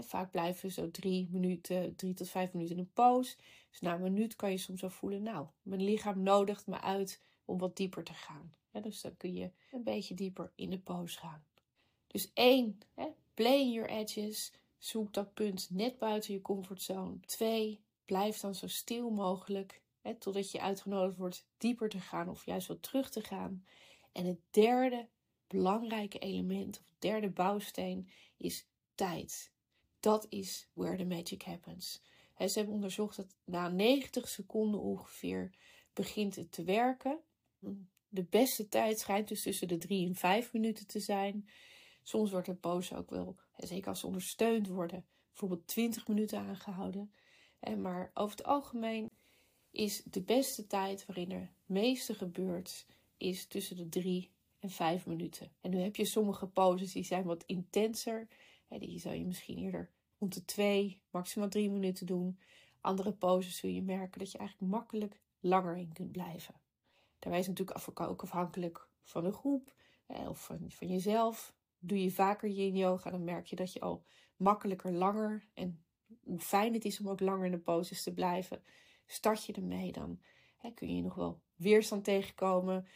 vaak 0.00 0.30
blijven 0.30 0.66
we 0.66 0.72
zo 0.72 0.90
drie 0.90 1.28
minuten, 1.30 1.96
drie 1.96 2.14
tot 2.14 2.28
vijf 2.28 2.52
minuten 2.52 2.76
in 2.76 2.80
een 2.82 2.92
pose. 2.92 3.36
Dus 3.70 3.80
na 3.80 3.94
een 3.94 4.02
minuut 4.02 4.36
kan 4.36 4.50
je 4.50 4.58
soms 4.58 4.80
wel 4.80 4.90
voelen, 4.90 5.22
nou, 5.22 5.46
mijn 5.62 5.82
lichaam 5.82 6.22
nodigt 6.22 6.66
me 6.66 6.80
uit 6.80 7.22
om 7.44 7.58
wat 7.58 7.76
dieper 7.76 8.04
te 8.04 8.14
gaan. 8.14 8.54
dus 8.82 9.00
dan 9.00 9.16
kun 9.16 9.34
je 9.34 9.50
een 9.70 9.82
beetje 9.82 10.14
dieper 10.14 10.52
in 10.54 10.70
de 10.70 10.78
pose 10.78 11.18
gaan. 11.18 11.44
Dus 12.06 12.32
één, 12.32 12.78
hè, 12.94 13.06
play 13.34 13.70
your 13.70 13.88
edges. 13.88 14.52
Zoek 14.78 15.12
dat 15.12 15.34
punt 15.34 15.70
net 15.70 15.98
buiten 15.98 16.32
je 16.32 16.42
comfortzone. 16.42 17.20
Twee, 17.20 17.80
blijf 18.04 18.40
dan 18.40 18.54
zo 18.54 18.68
stil 18.68 19.10
mogelijk. 19.10 19.82
Totdat 20.18 20.50
je 20.50 20.60
uitgenodigd 20.60 21.18
wordt 21.18 21.46
dieper 21.58 21.88
te 21.88 22.00
gaan 22.00 22.28
of 22.28 22.46
juist 22.46 22.66
wat 22.66 22.82
terug 22.82 23.10
te 23.10 23.20
gaan. 23.20 23.64
En 24.12 24.26
het 24.26 24.40
derde 24.50 25.08
belangrijke 25.46 26.18
element, 26.18 26.78
of 26.78 26.86
derde 26.98 27.30
bouwsteen, 27.30 28.08
is 28.36 28.66
tijd. 28.94 29.52
Dat 30.00 30.26
is 30.28 30.68
where 30.72 30.96
the 30.96 31.04
magic 31.04 31.42
happens. 31.42 32.02
Ze 32.38 32.52
hebben 32.58 32.74
onderzocht 32.74 33.16
dat 33.16 33.36
na 33.44 33.68
90 33.68 34.28
seconden 34.28 34.80
ongeveer 34.80 35.54
begint 35.92 36.36
het 36.36 36.52
te 36.52 36.64
werken. 36.64 37.20
De 38.08 38.24
beste 38.24 38.68
tijd 38.68 38.98
schijnt 38.98 39.28
dus 39.28 39.42
tussen 39.42 39.68
de 39.68 39.78
3 39.78 40.06
en 40.06 40.14
5 40.14 40.52
minuten 40.52 40.86
te 40.86 41.00
zijn. 41.00 41.48
Soms 42.02 42.30
wordt 42.30 42.48
een 42.48 42.60
pose 42.60 42.96
ook 42.96 43.10
wel, 43.10 43.36
zeker 43.56 43.88
als 43.88 44.00
ze 44.00 44.06
ondersteund 44.06 44.68
worden, 44.68 45.06
bijvoorbeeld 45.28 45.66
20 45.66 46.08
minuten 46.08 46.38
aangehouden. 46.38 47.12
Maar 47.76 48.10
over 48.14 48.36
het 48.36 48.46
algemeen 48.46 49.10
is 49.74 50.02
de 50.04 50.22
beste 50.22 50.66
tijd 50.66 51.06
waarin 51.06 51.30
er 51.30 51.40
het 51.40 51.50
meeste 51.66 52.14
gebeurt, 52.14 52.86
is 53.16 53.46
tussen 53.46 53.76
de 53.76 53.88
3 53.88 54.30
en 54.58 54.70
5 54.70 55.06
minuten. 55.06 55.52
En 55.60 55.70
nu 55.70 55.78
heb 55.78 55.96
je 55.96 56.04
sommige 56.04 56.46
poses 56.46 56.92
die 56.92 57.04
zijn 57.04 57.24
wat 57.24 57.44
intenser. 57.46 58.28
Die 58.68 59.00
zou 59.00 59.14
je 59.14 59.24
misschien 59.24 59.58
eerder 59.58 59.90
rond 60.18 60.34
de 60.34 60.44
2, 60.44 61.00
maximaal 61.10 61.48
3 61.48 61.70
minuten 61.70 62.06
doen. 62.06 62.38
Andere 62.80 63.12
poses 63.12 63.56
zul 63.56 63.70
je 63.70 63.82
merken 63.82 64.18
dat 64.18 64.32
je 64.32 64.38
eigenlijk 64.38 64.70
makkelijk 64.70 65.20
langer 65.40 65.76
in 65.76 65.92
kunt 65.92 66.12
blijven. 66.12 66.54
Daarbij 67.18 67.40
is 67.40 67.46
het 67.46 67.58
natuurlijk 67.58 67.98
ook 67.98 68.22
afhankelijk 68.22 68.88
van 69.02 69.24
de 69.24 69.32
groep 69.32 69.74
of 70.06 70.44
van, 70.44 70.70
van 70.70 70.88
jezelf 70.88 71.54
doe 71.78 72.02
je 72.02 72.10
vaker 72.10 72.48
yin 72.48 72.76
yoga, 72.76 73.10
dan 73.10 73.24
merk 73.24 73.46
je 73.46 73.56
dat 73.56 73.72
je 73.72 73.80
al 73.80 74.04
makkelijker 74.36 74.92
langer 74.92 75.48
en 75.54 75.84
hoe 76.22 76.38
fijn 76.38 76.72
het 76.72 76.84
is 76.84 77.00
om 77.00 77.08
ook 77.08 77.20
langer 77.20 77.44
in 77.44 77.50
de 77.50 77.58
poses 77.58 78.02
te 78.02 78.14
blijven. 78.14 78.62
Start 79.06 79.44
je 79.44 79.52
ermee, 79.52 79.92
dan 79.92 80.20
hè, 80.56 80.70
kun 80.70 80.96
je 80.96 81.02
nog 81.02 81.14
wel 81.14 81.42
weerstand 81.54 82.04
tegenkomen. 82.04 82.88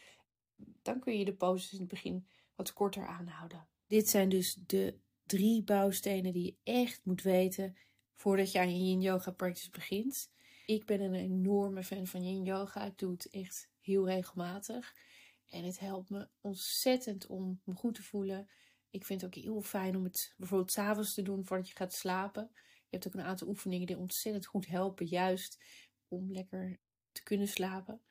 Dan 0.81 0.99
kun 0.99 1.17
je 1.17 1.25
de 1.25 1.35
poses 1.35 1.73
in 1.73 1.79
het 1.79 1.87
begin 1.87 2.27
wat 2.55 2.73
korter 2.73 3.07
aanhouden. 3.07 3.67
Dit 3.87 4.09
zijn 4.09 4.29
dus 4.29 4.53
de 4.53 4.99
drie 5.25 5.63
bouwstenen 5.63 6.33
die 6.33 6.45
je 6.45 6.71
echt 6.73 7.05
moet 7.05 7.21
weten 7.21 7.77
voordat 8.13 8.51
je 8.51 8.59
aan 8.59 8.77
je 8.77 8.85
yin 8.85 9.01
yoga 9.01 9.31
practice 9.31 9.69
begint. 9.69 10.31
Ik 10.65 10.85
ben 10.85 11.01
een 11.01 11.13
enorme 11.13 11.83
fan 11.83 12.07
van 12.07 12.23
yin 12.23 12.43
yoga. 12.43 12.85
Ik 12.85 12.97
doe 12.97 13.11
het 13.11 13.29
echt 13.29 13.69
heel 13.79 14.07
regelmatig. 14.07 14.95
En 15.49 15.63
het 15.63 15.79
helpt 15.79 16.09
me 16.09 16.29
ontzettend 16.41 17.27
om 17.27 17.61
me 17.63 17.73
goed 17.73 17.95
te 17.95 18.03
voelen 18.03 18.49
Ik 18.89 19.05
vind 19.05 19.21
het 19.21 19.29
ook 19.35 19.43
heel 19.43 19.61
fijn 19.61 19.95
om 19.95 20.03
het 20.03 20.33
bijvoorbeeld 20.37 20.71
s'avonds 20.71 21.13
te 21.13 21.21
doen 21.21 21.45
voordat 21.45 21.67
je 21.67 21.75
gaat 21.75 21.93
slapen. 21.93 22.49
Je 22.53 22.97
hebt 22.97 23.07
ook 23.07 23.13
een 23.13 23.27
aantal 23.27 23.47
oefeningen 23.47 23.87
die 23.87 23.97
ontzettend 23.97 24.45
goed 24.45 24.67
helpen, 24.67 25.05
juist 25.05 25.63
om 26.09 26.31
lekker 26.31 26.79
te 27.11 27.23
kunnen 27.23 27.47
slapen. 27.47 28.01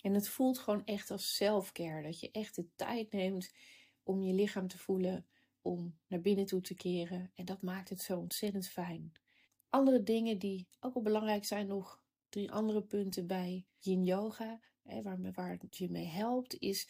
En 0.00 0.14
het 0.14 0.28
voelt 0.28 0.58
gewoon 0.58 0.84
echt 0.84 1.10
als 1.10 1.34
selfcare. 1.36 2.02
Dat 2.02 2.20
je 2.20 2.30
echt 2.30 2.54
de 2.54 2.66
tijd 2.76 3.12
neemt 3.12 3.54
om 4.02 4.22
je 4.22 4.32
lichaam 4.32 4.68
te 4.68 4.78
voelen, 4.78 5.26
om 5.62 5.98
naar 6.06 6.20
binnen 6.20 6.46
toe 6.46 6.60
te 6.60 6.74
keren. 6.74 7.30
En 7.34 7.44
dat 7.44 7.62
maakt 7.62 7.88
het 7.88 8.00
zo 8.00 8.18
ontzettend 8.18 8.68
fijn. 8.68 9.12
Andere 9.68 10.02
dingen 10.02 10.38
die 10.38 10.68
ook 10.80 10.94
wel 10.94 11.02
belangrijk 11.02 11.44
zijn, 11.44 11.66
nog 11.66 12.02
drie 12.28 12.52
andere 12.52 12.82
punten 12.82 13.26
bij 13.26 13.66
yin 13.78 14.04
yoga, 14.04 14.60
hè, 14.82 15.02
waar, 15.02 15.32
waar 15.32 15.58
het 15.60 15.76
je 15.76 15.90
mee 15.90 16.06
helpt, 16.06 16.58
is 16.58 16.88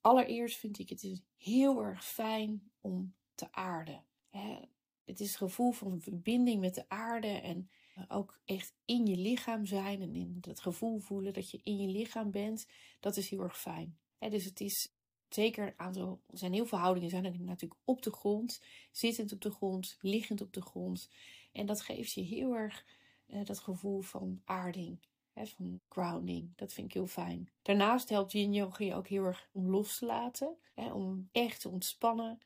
allereerst 0.00 0.58
vind 0.58 0.78
ik 0.78 0.88
het 0.88 1.22
heel 1.36 1.84
erg 1.84 2.04
fijn 2.04 2.70
om 2.80 3.14
te 3.34 3.52
aarden. 3.52 4.04
Hè. 4.28 4.58
Het 5.04 5.20
is 5.20 5.28
het 5.28 5.36
gevoel 5.36 5.72
van 5.72 6.00
verbinding 6.00 6.60
met 6.60 6.74
de 6.74 6.88
aarde 6.88 7.26
en 7.26 7.70
ook 8.08 8.40
echt 8.44 8.74
in 8.84 9.06
je 9.06 9.16
lichaam 9.16 9.66
zijn 9.66 10.02
en 10.02 10.14
in 10.14 10.38
het 10.40 10.60
gevoel 10.60 10.98
voelen 10.98 11.32
dat 11.32 11.50
je 11.50 11.60
in 11.62 11.76
je 11.76 11.88
lichaam 11.88 12.30
bent, 12.30 12.66
dat 13.00 13.16
is 13.16 13.30
heel 13.30 13.42
erg 13.42 13.60
fijn. 13.60 13.98
dus 14.18 14.44
het 14.44 14.60
is 14.60 14.92
zeker 15.28 15.66
een 15.66 15.78
aantal, 15.78 16.22
er 16.26 16.38
zijn 16.38 16.52
heel 16.52 16.66
veel 16.66 16.78
houdingen, 16.78 17.10
zijn 17.10 17.44
natuurlijk 17.44 17.80
op 17.84 18.02
de 18.02 18.12
grond, 18.12 18.62
zittend 18.92 19.32
op 19.32 19.40
de 19.40 19.50
grond, 19.50 19.98
liggend 20.00 20.40
op 20.40 20.52
de 20.52 20.62
grond. 20.62 21.10
En 21.52 21.66
dat 21.66 21.80
geeft 21.80 22.12
je 22.12 22.22
heel 22.22 22.54
erg 22.54 22.84
eh, 23.26 23.44
dat 23.44 23.58
gevoel 23.58 24.00
van 24.00 24.40
aarding, 24.44 25.00
hè, 25.32 25.46
van 25.46 25.80
grounding. 25.88 26.52
Dat 26.56 26.72
vind 26.72 26.86
ik 26.86 26.92
heel 26.92 27.06
fijn. 27.06 27.48
Daarnaast 27.62 28.08
helpt 28.08 28.32
yin 28.32 28.52
yoga 28.52 28.84
je 28.84 28.94
ook 28.94 29.08
heel 29.08 29.24
erg 29.24 29.48
om 29.52 29.70
los 29.70 29.98
te 29.98 30.06
laten, 30.06 30.56
hè, 30.74 30.92
om 30.92 31.28
echt 31.32 31.60
te 31.60 31.68
ontspannen, 31.68 32.38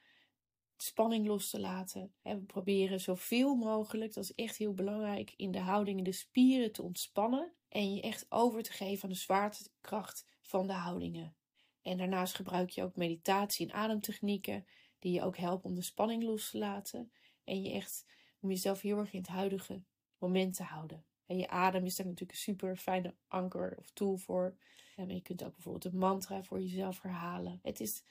spanning 0.82 1.26
los 1.26 1.50
te 1.50 1.60
laten. 1.60 2.12
we 2.22 2.36
proberen 2.36 3.00
zoveel 3.00 3.54
mogelijk, 3.54 4.14
dat 4.14 4.24
is 4.24 4.34
echt 4.34 4.56
heel 4.56 4.74
belangrijk, 4.74 5.32
in 5.36 5.50
de 5.50 5.60
houdingen 5.60 6.04
de 6.04 6.12
spieren 6.12 6.72
te 6.72 6.82
ontspannen 6.82 7.52
en 7.68 7.94
je 7.94 8.00
echt 8.00 8.26
over 8.28 8.62
te 8.62 8.72
geven 8.72 9.04
aan 9.04 9.10
de 9.10 9.16
zwaartekracht 9.16 10.26
van 10.40 10.66
de 10.66 10.72
houdingen. 10.72 11.36
En 11.82 11.98
daarnaast 11.98 12.34
gebruik 12.34 12.70
je 12.70 12.82
ook 12.82 12.96
meditatie 12.96 13.66
en 13.66 13.74
ademtechnieken 13.74 14.66
die 14.98 15.12
je 15.12 15.22
ook 15.22 15.36
helpen 15.36 15.70
om 15.70 15.74
de 15.74 15.82
spanning 15.82 16.22
los 16.22 16.50
te 16.50 16.58
laten 16.58 17.12
en 17.44 17.62
je 17.62 17.72
echt 17.72 18.06
om 18.40 18.50
jezelf 18.50 18.80
heel 18.80 18.98
erg 18.98 19.12
in 19.12 19.20
het 19.20 19.28
huidige 19.28 19.82
moment 20.18 20.54
te 20.54 20.62
houden. 20.62 21.04
En 21.26 21.38
je 21.38 21.48
adem 21.48 21.84
is 21.84 21.96
daar 21.96 22.06
natuurlijk 22.06 22.32
een 22.32 22.44
super 22.44 22.76
fijne 22.76 23.14
anker 23.28 23.76
of 23.78 23.90
tool 23.90 24.16
voor. 24.16 24.56
En 24.96 25.14
je 25.14 25.22
kunt 25.22 25.44
ook 25.44 25.54
bijvoorbeeld 25.54 25.84
een 25.84 25.98
mantra 25.98 26.42
voor 26.42 26.60
jezelf 26.60 27.02
herhalen. 27.02 27.58
Het 27.62 27.80
is 27.80 28.02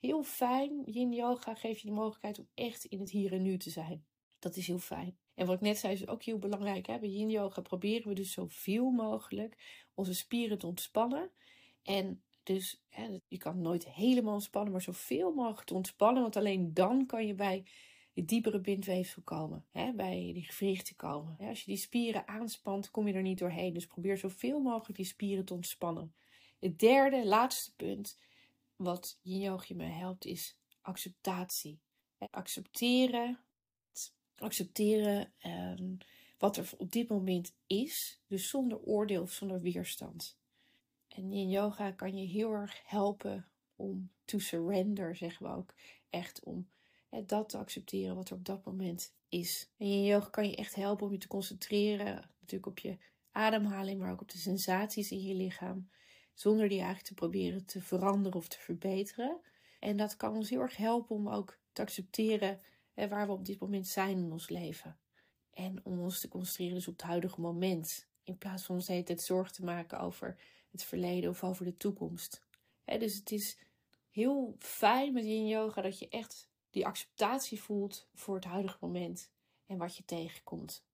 heel 0.00 0.22
fijn. 0.22 0.82
Yin 0.84 1.12
yoga 1.12 1.54
geeft 1.54 1.80
je 1.80 1.86
de 1.86 1.94
mogelijkheid 1.94 2.38
om 2.38 2.48
echt 2.54 2.84
in 2.84 3.00
het 3.00 3.10
hier 3.10 3.32
en 3.32 3.42
nu 3.42 3.58
te 3.58 3.70
zijn. 3.70 4.06
Dat 4.38 4.56
is 4.56 4.66
heel 4.66 4.78
fijn. 4.78 5.18
En 5.34 5.46
wat 5.46 5.54
ik 5.54 5.60
net 5.60 5.78
zei 5.78 5.92
is 5.92 6.08
ook 6.08 6.22
heel 6.22 6.38
belangrijk. 6.38 6.86
Hè? 6.86 6.98
Bij 6.98 7.08
yin 7.08 7.30
yoga 7.30 7.60
proberen 7.60 8.08
we 8.08 8.14
dus 8.14 8.32
zoveel 8.32 8.90
mogelijk 8.90 9.86
onze 9.94 10.14
spieren 10.14 10.58
te 10.58 10.66
ontspannen. 10.66 11.30
En 11.82 12.22
dus 12.42 12.82
hè, 12.88 13.18
je 13.28 13.38
kan 13.38 13.60
nooit 13.60 13.88
helemaal 13.88 14.34
ontspannen, 14.34 14.72
maar 14.72 14.82
zoveel 14.82 15.32
mogelijk 15.32 15.66
te 15.66 15.74
ontspannen. 15.74 16.22
Want 16.22 16.36
alleen 16.36 16.74
dan 16.74 17.06
kan 17.06 17.26
je 17.26 17.34
bij 17.34 17.64
de 18.12 18.24
diepere 18.24 18.60
bindweefsel 18.60 19.22
komen. 19.22 19.66
Hè, 19.70 19.92
bij 19.92 20.30
die 20.34 20.44
gewrichten 20.44 20.96
komen. 20.96 21.36
Als 21.38 21.60
je 21.60 21.66
die 21.66 21.76
spieren 21.76 22.28
aanspant, 22.28 22.90
kom 22.90 23.08
je 23.08 23.14
er 23.14 23.22
niet 23.22 23.38
doorheen. 23.38 23.74
Dus 23.74 23.86
probeer 23.86 24.18
zoveel 24.18 24.60
mogelijk 24.60 24.96
die 24.96 25.06
spieren 25.06 25.44
te 25.44 25.54
ontspannen. 25.54 26.14
Het 26.58 26.78
derde, 26.78 27.26
laatste 27.26 27.74
punt 27.76 28.18
wat 28.78 29.18
yin 29.22 29.60
me 29.74 29.84
helpt 29.84 30.24
is 30.24 30.56
acceptatie. 30.80 31.80
Accepteren, 32.30 33.38
accepteren 34.36 35.32
um, 35.44 35.98
wat 36.38 36.56
er 36.56 36.70
op 36.76 36.92
dit 36.92 37.08
moment 37.08 37.54
is, 37.66 38.20
dus 38.26 38.48
zonder 38.48 38.78
oordeel 38.78 39.26
zonder 39.26 39.60
weerstand. 39.60 40.38
En 41.08 41.32
yin 41.32 41.48
yoga 41.48 41.90
kan 41.90 42.16
je 42.16 42.26
heel 42.26 42.52
erg 42.52 42.80
helpen 42.84 43.48
om 43.76 44.10
to 44.24 44.38
surrender, 44.38 45.16
zeggen 45.16 45.46
we 45.46 45.52
ook. 45.52 45.74
Echt 46.10 46.44
om 46.44 46.68
dat 47.26 47.48
te 47.48 47.58
accepteren 47.58 48.14
wat 48.14 48.30
er 48.30 48.36
op 48.36 48.44
dat 48.44 48.64
moment 48.64 49.14
is. 49.28 49.70
En 49.76 49.88
yin 49.88 50.04
yoga 50.04 50.28
kan 50.28 50.48
je 50.48 50.56
echt 50.56 50.74
helpen 50.74 51.06
om 51.06 51.12
je 51.12 51.18
te 51.18 51.28
concentreren, 51.28 52.30
natuurlijk 52.40 52.66
op 52.66 52.78
je 52.78 52.98
ademhaling, 53.30 54.00
maar 54.00 54.12
ook 54.12 54.20
op 54.20 54.30
de 54.30 54.38
sensaties 54.38 55.10
in 55.10 55.22
je 55.22 55.34
lichaam 55.34 55.88
zonder 56.38 56.68
die 56.68 56.78
eigenlijk 56.78 57.08
te 57.08 57.14
proberen 57.14 57.64
te 57.64 57.82
veranderen 57.82 58.38
of 58.38 58.48
te 58.48 58.58
verbeteren. 58.58 59.40
En 59.80 59.96
dat 59.96 60.16
kan 60.16 60.34
ons 60.34 60.50
heel 60.50 60.60
erg 60.60 60.76
helpen 60.76 61.16
om 61.16 61.28
ook 61.28 61.58
te 61.72 61.82
accepteren 61.82 62.60
hè, 62.92 63.08
waar 63.08 63.26
we 63.26 63.32
op 63.32 63.44
dit 63.44 63.60
moment 63.60 63.86
zijn 63.86 64.18
in 64.18 64.32
ons 64.32 64.48
leven. 64.48 64.98
En 65.50 65.80
om 65.84 66.00
ons 66.00 66.20
te 66.20 66.28
concentreren 66.28 66.74
dus 66.74 66.88
op 66.88 66.92
het 66.92 67.02
huidige 67.02 67.40
moment. 67.40 68.08
In 68.22 68.38
plaats 68.38 68.62
van 68.62 68.74
ons 68.74 68.86
de 68.86 68.92
hele 68.92 69.04
tijd 69.04 69.22
zorgen 69.22 69.52
te 69.52 69.64
maken 69.64 70.00
over 70.00 70.36
het 70.70 70.82
verleden 70.82 71.30
of 71.30 71.44
over 71.44 71.64
de 71.64 71.76
toekomst. 71.76 72.42
Hè, 72.84 72.98
dus 72.98 73.14
het 73.14 73.30
is 73.30 73.58
heel 74.10 74.56
fijn 74.58 75.12
met 75.12 75.24
yin 75.24 75.46
yoga 75.46 75.82
dat 75.82 75.98
je 75.98 76.08
echt 76.08 76.48
die 76.70 76.86
acceptatie 76.86 77.60
voelt 77.60 78.08
voor 78.14 78.34
het 78.34 78.44
huidige 78.44 78.78
moment 78.80 79.30
en 79.66 79.78
wat 79.78 79.96
je 79.96 80.04
tegenkomt. 80.04 80.84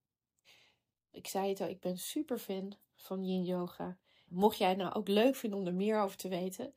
Ik 1.11 1.27
zei 1.27 1.49
het 1.49 1.61
al, 1.61 1.67
ik 1.67 1.79
ben 1.79 1.97
super 1.97 2.37
fan 2.37 2.75
van 2.95 3.25
yin 3.25 3.43
yoga. 3.43 3.97
Mocht 4.35 4.57
jij 4.57 4.69
het 4.69 4.77
nou 4.77 4.93
ook 4.93 5.07
leuk 5.07 5.35
vinden 5.35 5.59
om 5.59 5.67
er 5.67 5.73
meer 5.73 6.01
over 6.01 6.17
te 6.17 6.27
weten, 6.27 6.73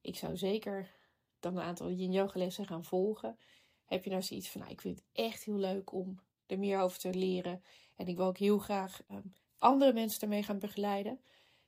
ik 0.00 0.16
zou 0.16 0.36
zeker 0.36 0.90
dan 1.40 1.56
een 1.56 1.62
aantal 1.62 1.90
yin 1.90 2.12
yoga 2.12 2.38
lessen 2.38 2.66
gaan 2.66 2.84
volgen. 2.84 3.38
Heb 3.84 4.04
je 4.04 4.10
nou 4.10 4.22
zoiets 4.22 4.48
van, 4.48 4.60
nou, 4.60 4.72
ik 4.72 4.80
vind 4.80 4.98
het 4.98 5.06
echt 5.12 5.44
heel 5.44 5.56
leuk 5.56 5.92
om 5.92 6.20
er 6.46 6.58
meer 6.58 6.80
over 6.80 6.98
te 6.98 7.14
leren 7.14 7.62
en 7.96 8.06
ik 8.06 8.16
wil 8.16 8.26
ook 8.26 8.38
heel 8.38 8.58
graag 8.58 9.02
um, 9.10 9.32
andere 9.58 9.92
mensen 9.92 10.20
ermee 10.20 10.42
gaan 10.42 10.58
begeleiden, 10.58 11.20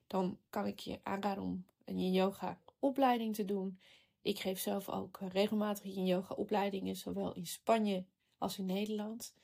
dan 0.06 0.38
kan 0.50 0.66
ik 0.66 0.78
je 0.78 0.98
aanraden 1.02 1.42
om 1.42 1.66
een 1.84 2.00
yin 2.00 2.12
yoga 2.12 2.60
opleiding 2.78 3.34
te 3.34 3.44
doen. 3.44 3.78
Ik 4.22 4.38
geef 4.38 4.60
zelf 4.60 4.88
ook 4.88 5.18
regelmatig 5.28 5.84
yin 5.84 6.06
yoga 6.06 6.34
opleidingen, 6.34 6.96
zowel 6.96 7.34
in 7.34 7.46
Spanje 7.46 8.04
als 8.38 8.58
in 8.58 8.66
Nederland. 8.66 9.34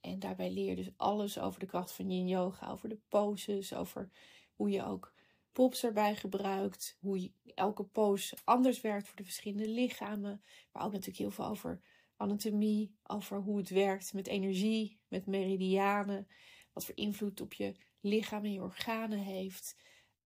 En 0.00 0.18
daarbij 0.18 0.50
leer 0.50 0.68
je 0.68 0.76
dus 0.76 0.90
alles 0.96 1.38
over 1.38 1.60
de 1.60 1.66
kracht 1.66 1.92
van 1.92 2.10
yin 2.10 2.28
yoga, 2.28 2.70
over 2.70 2.88
de 2.88 2.98
poses, 3.08 3.74
over 3.74 4.10
hoe 4.54 4.70
je 4.70 4.84
ook 4.84 5.16
pops 5.58 5.84
erbij 5.84 6.16
gebruikt. 6.16 6.96
Hoe 7.00 7.30
elke 7.54 7.84
pose 7.84 8.36
anders 8.44 8.80
werkt 8.80 9.06
voor 9.06 9.16
de 9.16 9.24
verschillende 9.24 9.68
lichamen. 9.68 10.42
Maar 10.72 10.84
ook 10.84 10.92
natuurlijk 10.92 11.18
heel 11.18 11.30
veel 11.30 11.46
over 11.46 11.80
anatomie. 12.16 12.94
Over 13.02 13.40
hoe 13.40 13.58
het 13.58 13.68
werkt 13.68 14.12
met 14.12 14.26
energie, 14.26 14.98
met 15.08 15.26
meridianen. 15.26 16.28
Wat 16.72 16.84
voor 16.84 16.96
invloed 16.96 17.40
op 17.40 17.52
je 17.52 17.74
lichaam 18.00 18.44
en 18.44 18.52
je 18.52 18.62
organen 18.62 19.18
heeft. 19.18 19.76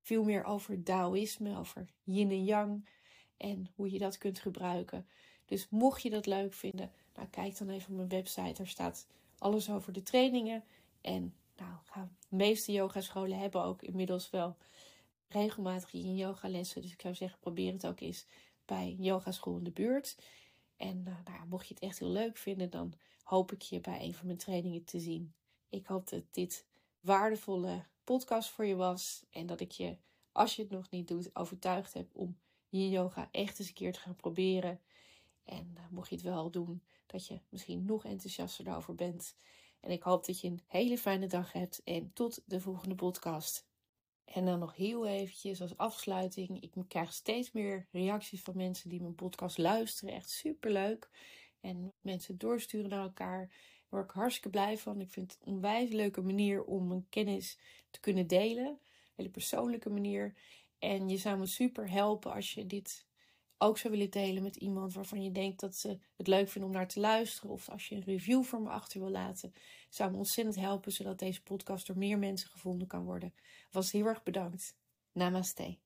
Veel 0.01 0.25
meer 0.25 0.45
over 0.45 0.83
Taoïsme, 0.83 1.59
over 1.59 1.88
yin 2.03 2.31
en 2.31 2.45
yang. 2.45 2.88
En 3.37 3.71
hoe 3.75 3.90
je 3.90 3.99
dat 3.99 4.18
kunt 4.18 4.38
gebruiken. 4.38 5.07
Dus 5.45 5.68
mocht 5.68 6.03
je 6.03 6.11
dat 6.11 6.27
leuk 6.27 6.53
vinden, 6.53 6.92
nou, 7.14 7.29
kijk 7.29 7.59
dan 7.59 7.68
even 7.68 7.90
op 7.90 7.97
mijn 7.97 8.09
website. 8.09 8.53
Daar 8.53 8.66
staat 8.66 9.07
alles 9.38 9.71
over 9.71 9.92
de 9.92 10.03
trainingen. 10.03 10.64
En 11.01 11.35
nou, 11.57 12.07
de 12.29 12.37
meeste 12.37 12.73
yogascholen 12.73 13.38
hebben 13.38 13.62
ook 13.62 13.83
inmiddels 13.83 14.31
wel 14.31 14.57
regelmatig 15.33 15.92
in 15.92 16.16
yogalessen. 16.16 16.83
Dus 16.83 16.92
ik 16.92 17.01
zou 17.01 17.14
zeggen, 17.14 17.38
probeer 17.40 17.73
het 17.73 17.87
ook 17.87 18.01
eens 18.01 18.27
bij 18.64 18.87
een 18.87 19.03
yogaschool 19.03 19.57
in 19.57 19.64
de 19.64 19.71
buurt. 19.71 20.16
En 20.77 21.05
uh, 21.09 21.16
nou, 21.25 21.49
mocht 21.49 21.68
je 21.68 21.75
het 21.75 21.83
echt 21.83 21.99
heel 21.99 22.11
leuk 22.11 22.37
vinden, 22.37 22.71
dan 22.71 22.95
hoop 23.23 23.53
ik 23.53 23.62
je 23.62 23.81
bij 23.81 24.03
een 24.03 24.14
van 24.14 24.27
mijn 24.27 24.38
trainingen 24.38 24.85
te 24.85 25.01
zien. 25.01 25.35
Ik 25.68 25.87
hoop 25.87 26.09
dat 26.09 26.25
dit 26.31 26.66
waardevolle 27.01 27.87
podcast 28.05 28.49
voor 28.49 28.64
je 28.64 28.75
was. 28.75 29.25
En 29.31 29.47
dat 29.47 29.61
ik 29.61 29.71
je, 29.71 29.97
als 30.33 30.57
je 30.57 30.62
het 30.62 30.71
nog 30.71 30.90
niet 30.90 31.09
doet, 31.09 31.37
overtuigd 31.37 31.92
heb 31.92 32.09
om 32.12 32.38
je 32.68 32.88
yoga 32.88 33.29
echt 33.31 33.59
eens 33.59 33.68
een 33.68 33.75
keer 33.75 33.92
te 33.92 34.01
gaan 34.01 34.16
proberen. 34.16 34.81
En 35.45 35.75
uh, 35.77 35.83
mocht 35.90 36.09
je 36.09 36.14
het 36.14 36.25
wel 36.25 36.51
doen, 36.51 36.83
dat 37.07 37.27
je 37.27 37.40
misschien 37.49 37.85
nog 37.85 38.05
enthousiaster 38.05 38.64
daarover 38.64 38.95
bent. 38.95 39.37
En 39.81 39.90
ik 39.90 40.03
hoop 40.03 40.27
dat 40.27 40.40
je 40.40 40.49
een 40.49 40.62
hele 40.66 40.99
fijne 40.99 41.27
dag 41.27 41.53
hebt 41.53 41.83
en 41.85 42.12
tot 42.12 42.42
de 42.45 42.61
volgende 42.61 42.95
podcast. 42.95 43.66
En 44.33 44.45
dan 44.45 44.59
nog 44.59 44.77
heel 44.77 45.07
eventjes 45.07 45.61
als 45.61 45.77
afsluiting. 45.77 46.62
Ik 46.62 46.73
krijg 46.88 47.12
steeds 47.12 47.53
meer 47.53 47.87
reacties 47.90 48.42
van 48.42 48.57
mensen 48.57 48.88
die 48.88 49.01
mijn 49.01 49.14
podcast 49.14 49.59
luisteren. 49.59 50.14
Echt 50.14 50.31
superleuk. 50.31 51.11
En 51.61 51.92
mensen 52.01 52.38
doorsturen 52.38 52.90
naar 52.90 53.03
elkaar. 53.03 53.49
Daar 53.49 53.88
word 53.88 54.05
ik 54.05 54.11
hartstikke 54.11 54.51
blij 54.51 54.79
van. 54.79 55.01
Ik 55.01 55.11
vind 55.11 55.33
het 55.33 55.40
een 55.40 55.53
onwijs 55.53 55.90
leuke 55.90 56.21
manier 56.21 56.64
om 56.64 56.88
mijn 56.88 57.07
kennis 57.09 57.59
te 57.90 58.01
kunnen 58.01 58.27
delen. 58.27 58.66
Een 58.66 58.79
hele 59.16 59.31
persoonlijke 59.31 59.90
manier. 59.90 60.35
En 60.79 61.09
je 61.09 61.16
zou 61.16 61.38
me 61.38 61.47
super 61.47 61.90
helpen 61.90 62.33
als 62.33 62.55
je 62.55 62.66
dit 62.66 63.07
ook 63.62 63.79
zou 63.79 63.92
willen 63.92 64.11
delen 64.11 64.42
met 64.42 64.57
iemand 64.57 64.92
waarvan 64.92 65.22
je 65.22 65.33
denkt 65.33 65.61
dat 65.61 65.77
ze 65.77 65.98
het 66.16 66.27
leuk 66.27 66.48
vinden 66.48 66.70
om 66.70 66.77
naar 66.77 66.88
te 66.88 67.01
luisteren. 67.01 67.51
Of 67.51 67.68
als 67.68 67.88
je 67.88 67.94
een 67.94 68.05
review 68.05 68.42
voor 68.42 68.61
me 68.61 68.68
achter 68.68 69.01
wil 69.01 69.11
laten, 69.11 69.55
zou 69.88 70.11
me 70.11 70.16
ontzettend 70.16 70.57
helpen 70.57 70.92
zodat 70.92 71.18
deze 71.18 71.42
podcast 71.42 71.87
door 71.87 71.98
meer 71.98 72.18
mensen 72.18 72.48
gevonden 72.51 72.88
kan 72.88 73.05
worden. 73.05 73.35
Was 73.70 73.92
heel 73.92 74.07
erg 74.07 74.22
bedankt. 74.22 74.77
Namaste. 75.12 75.82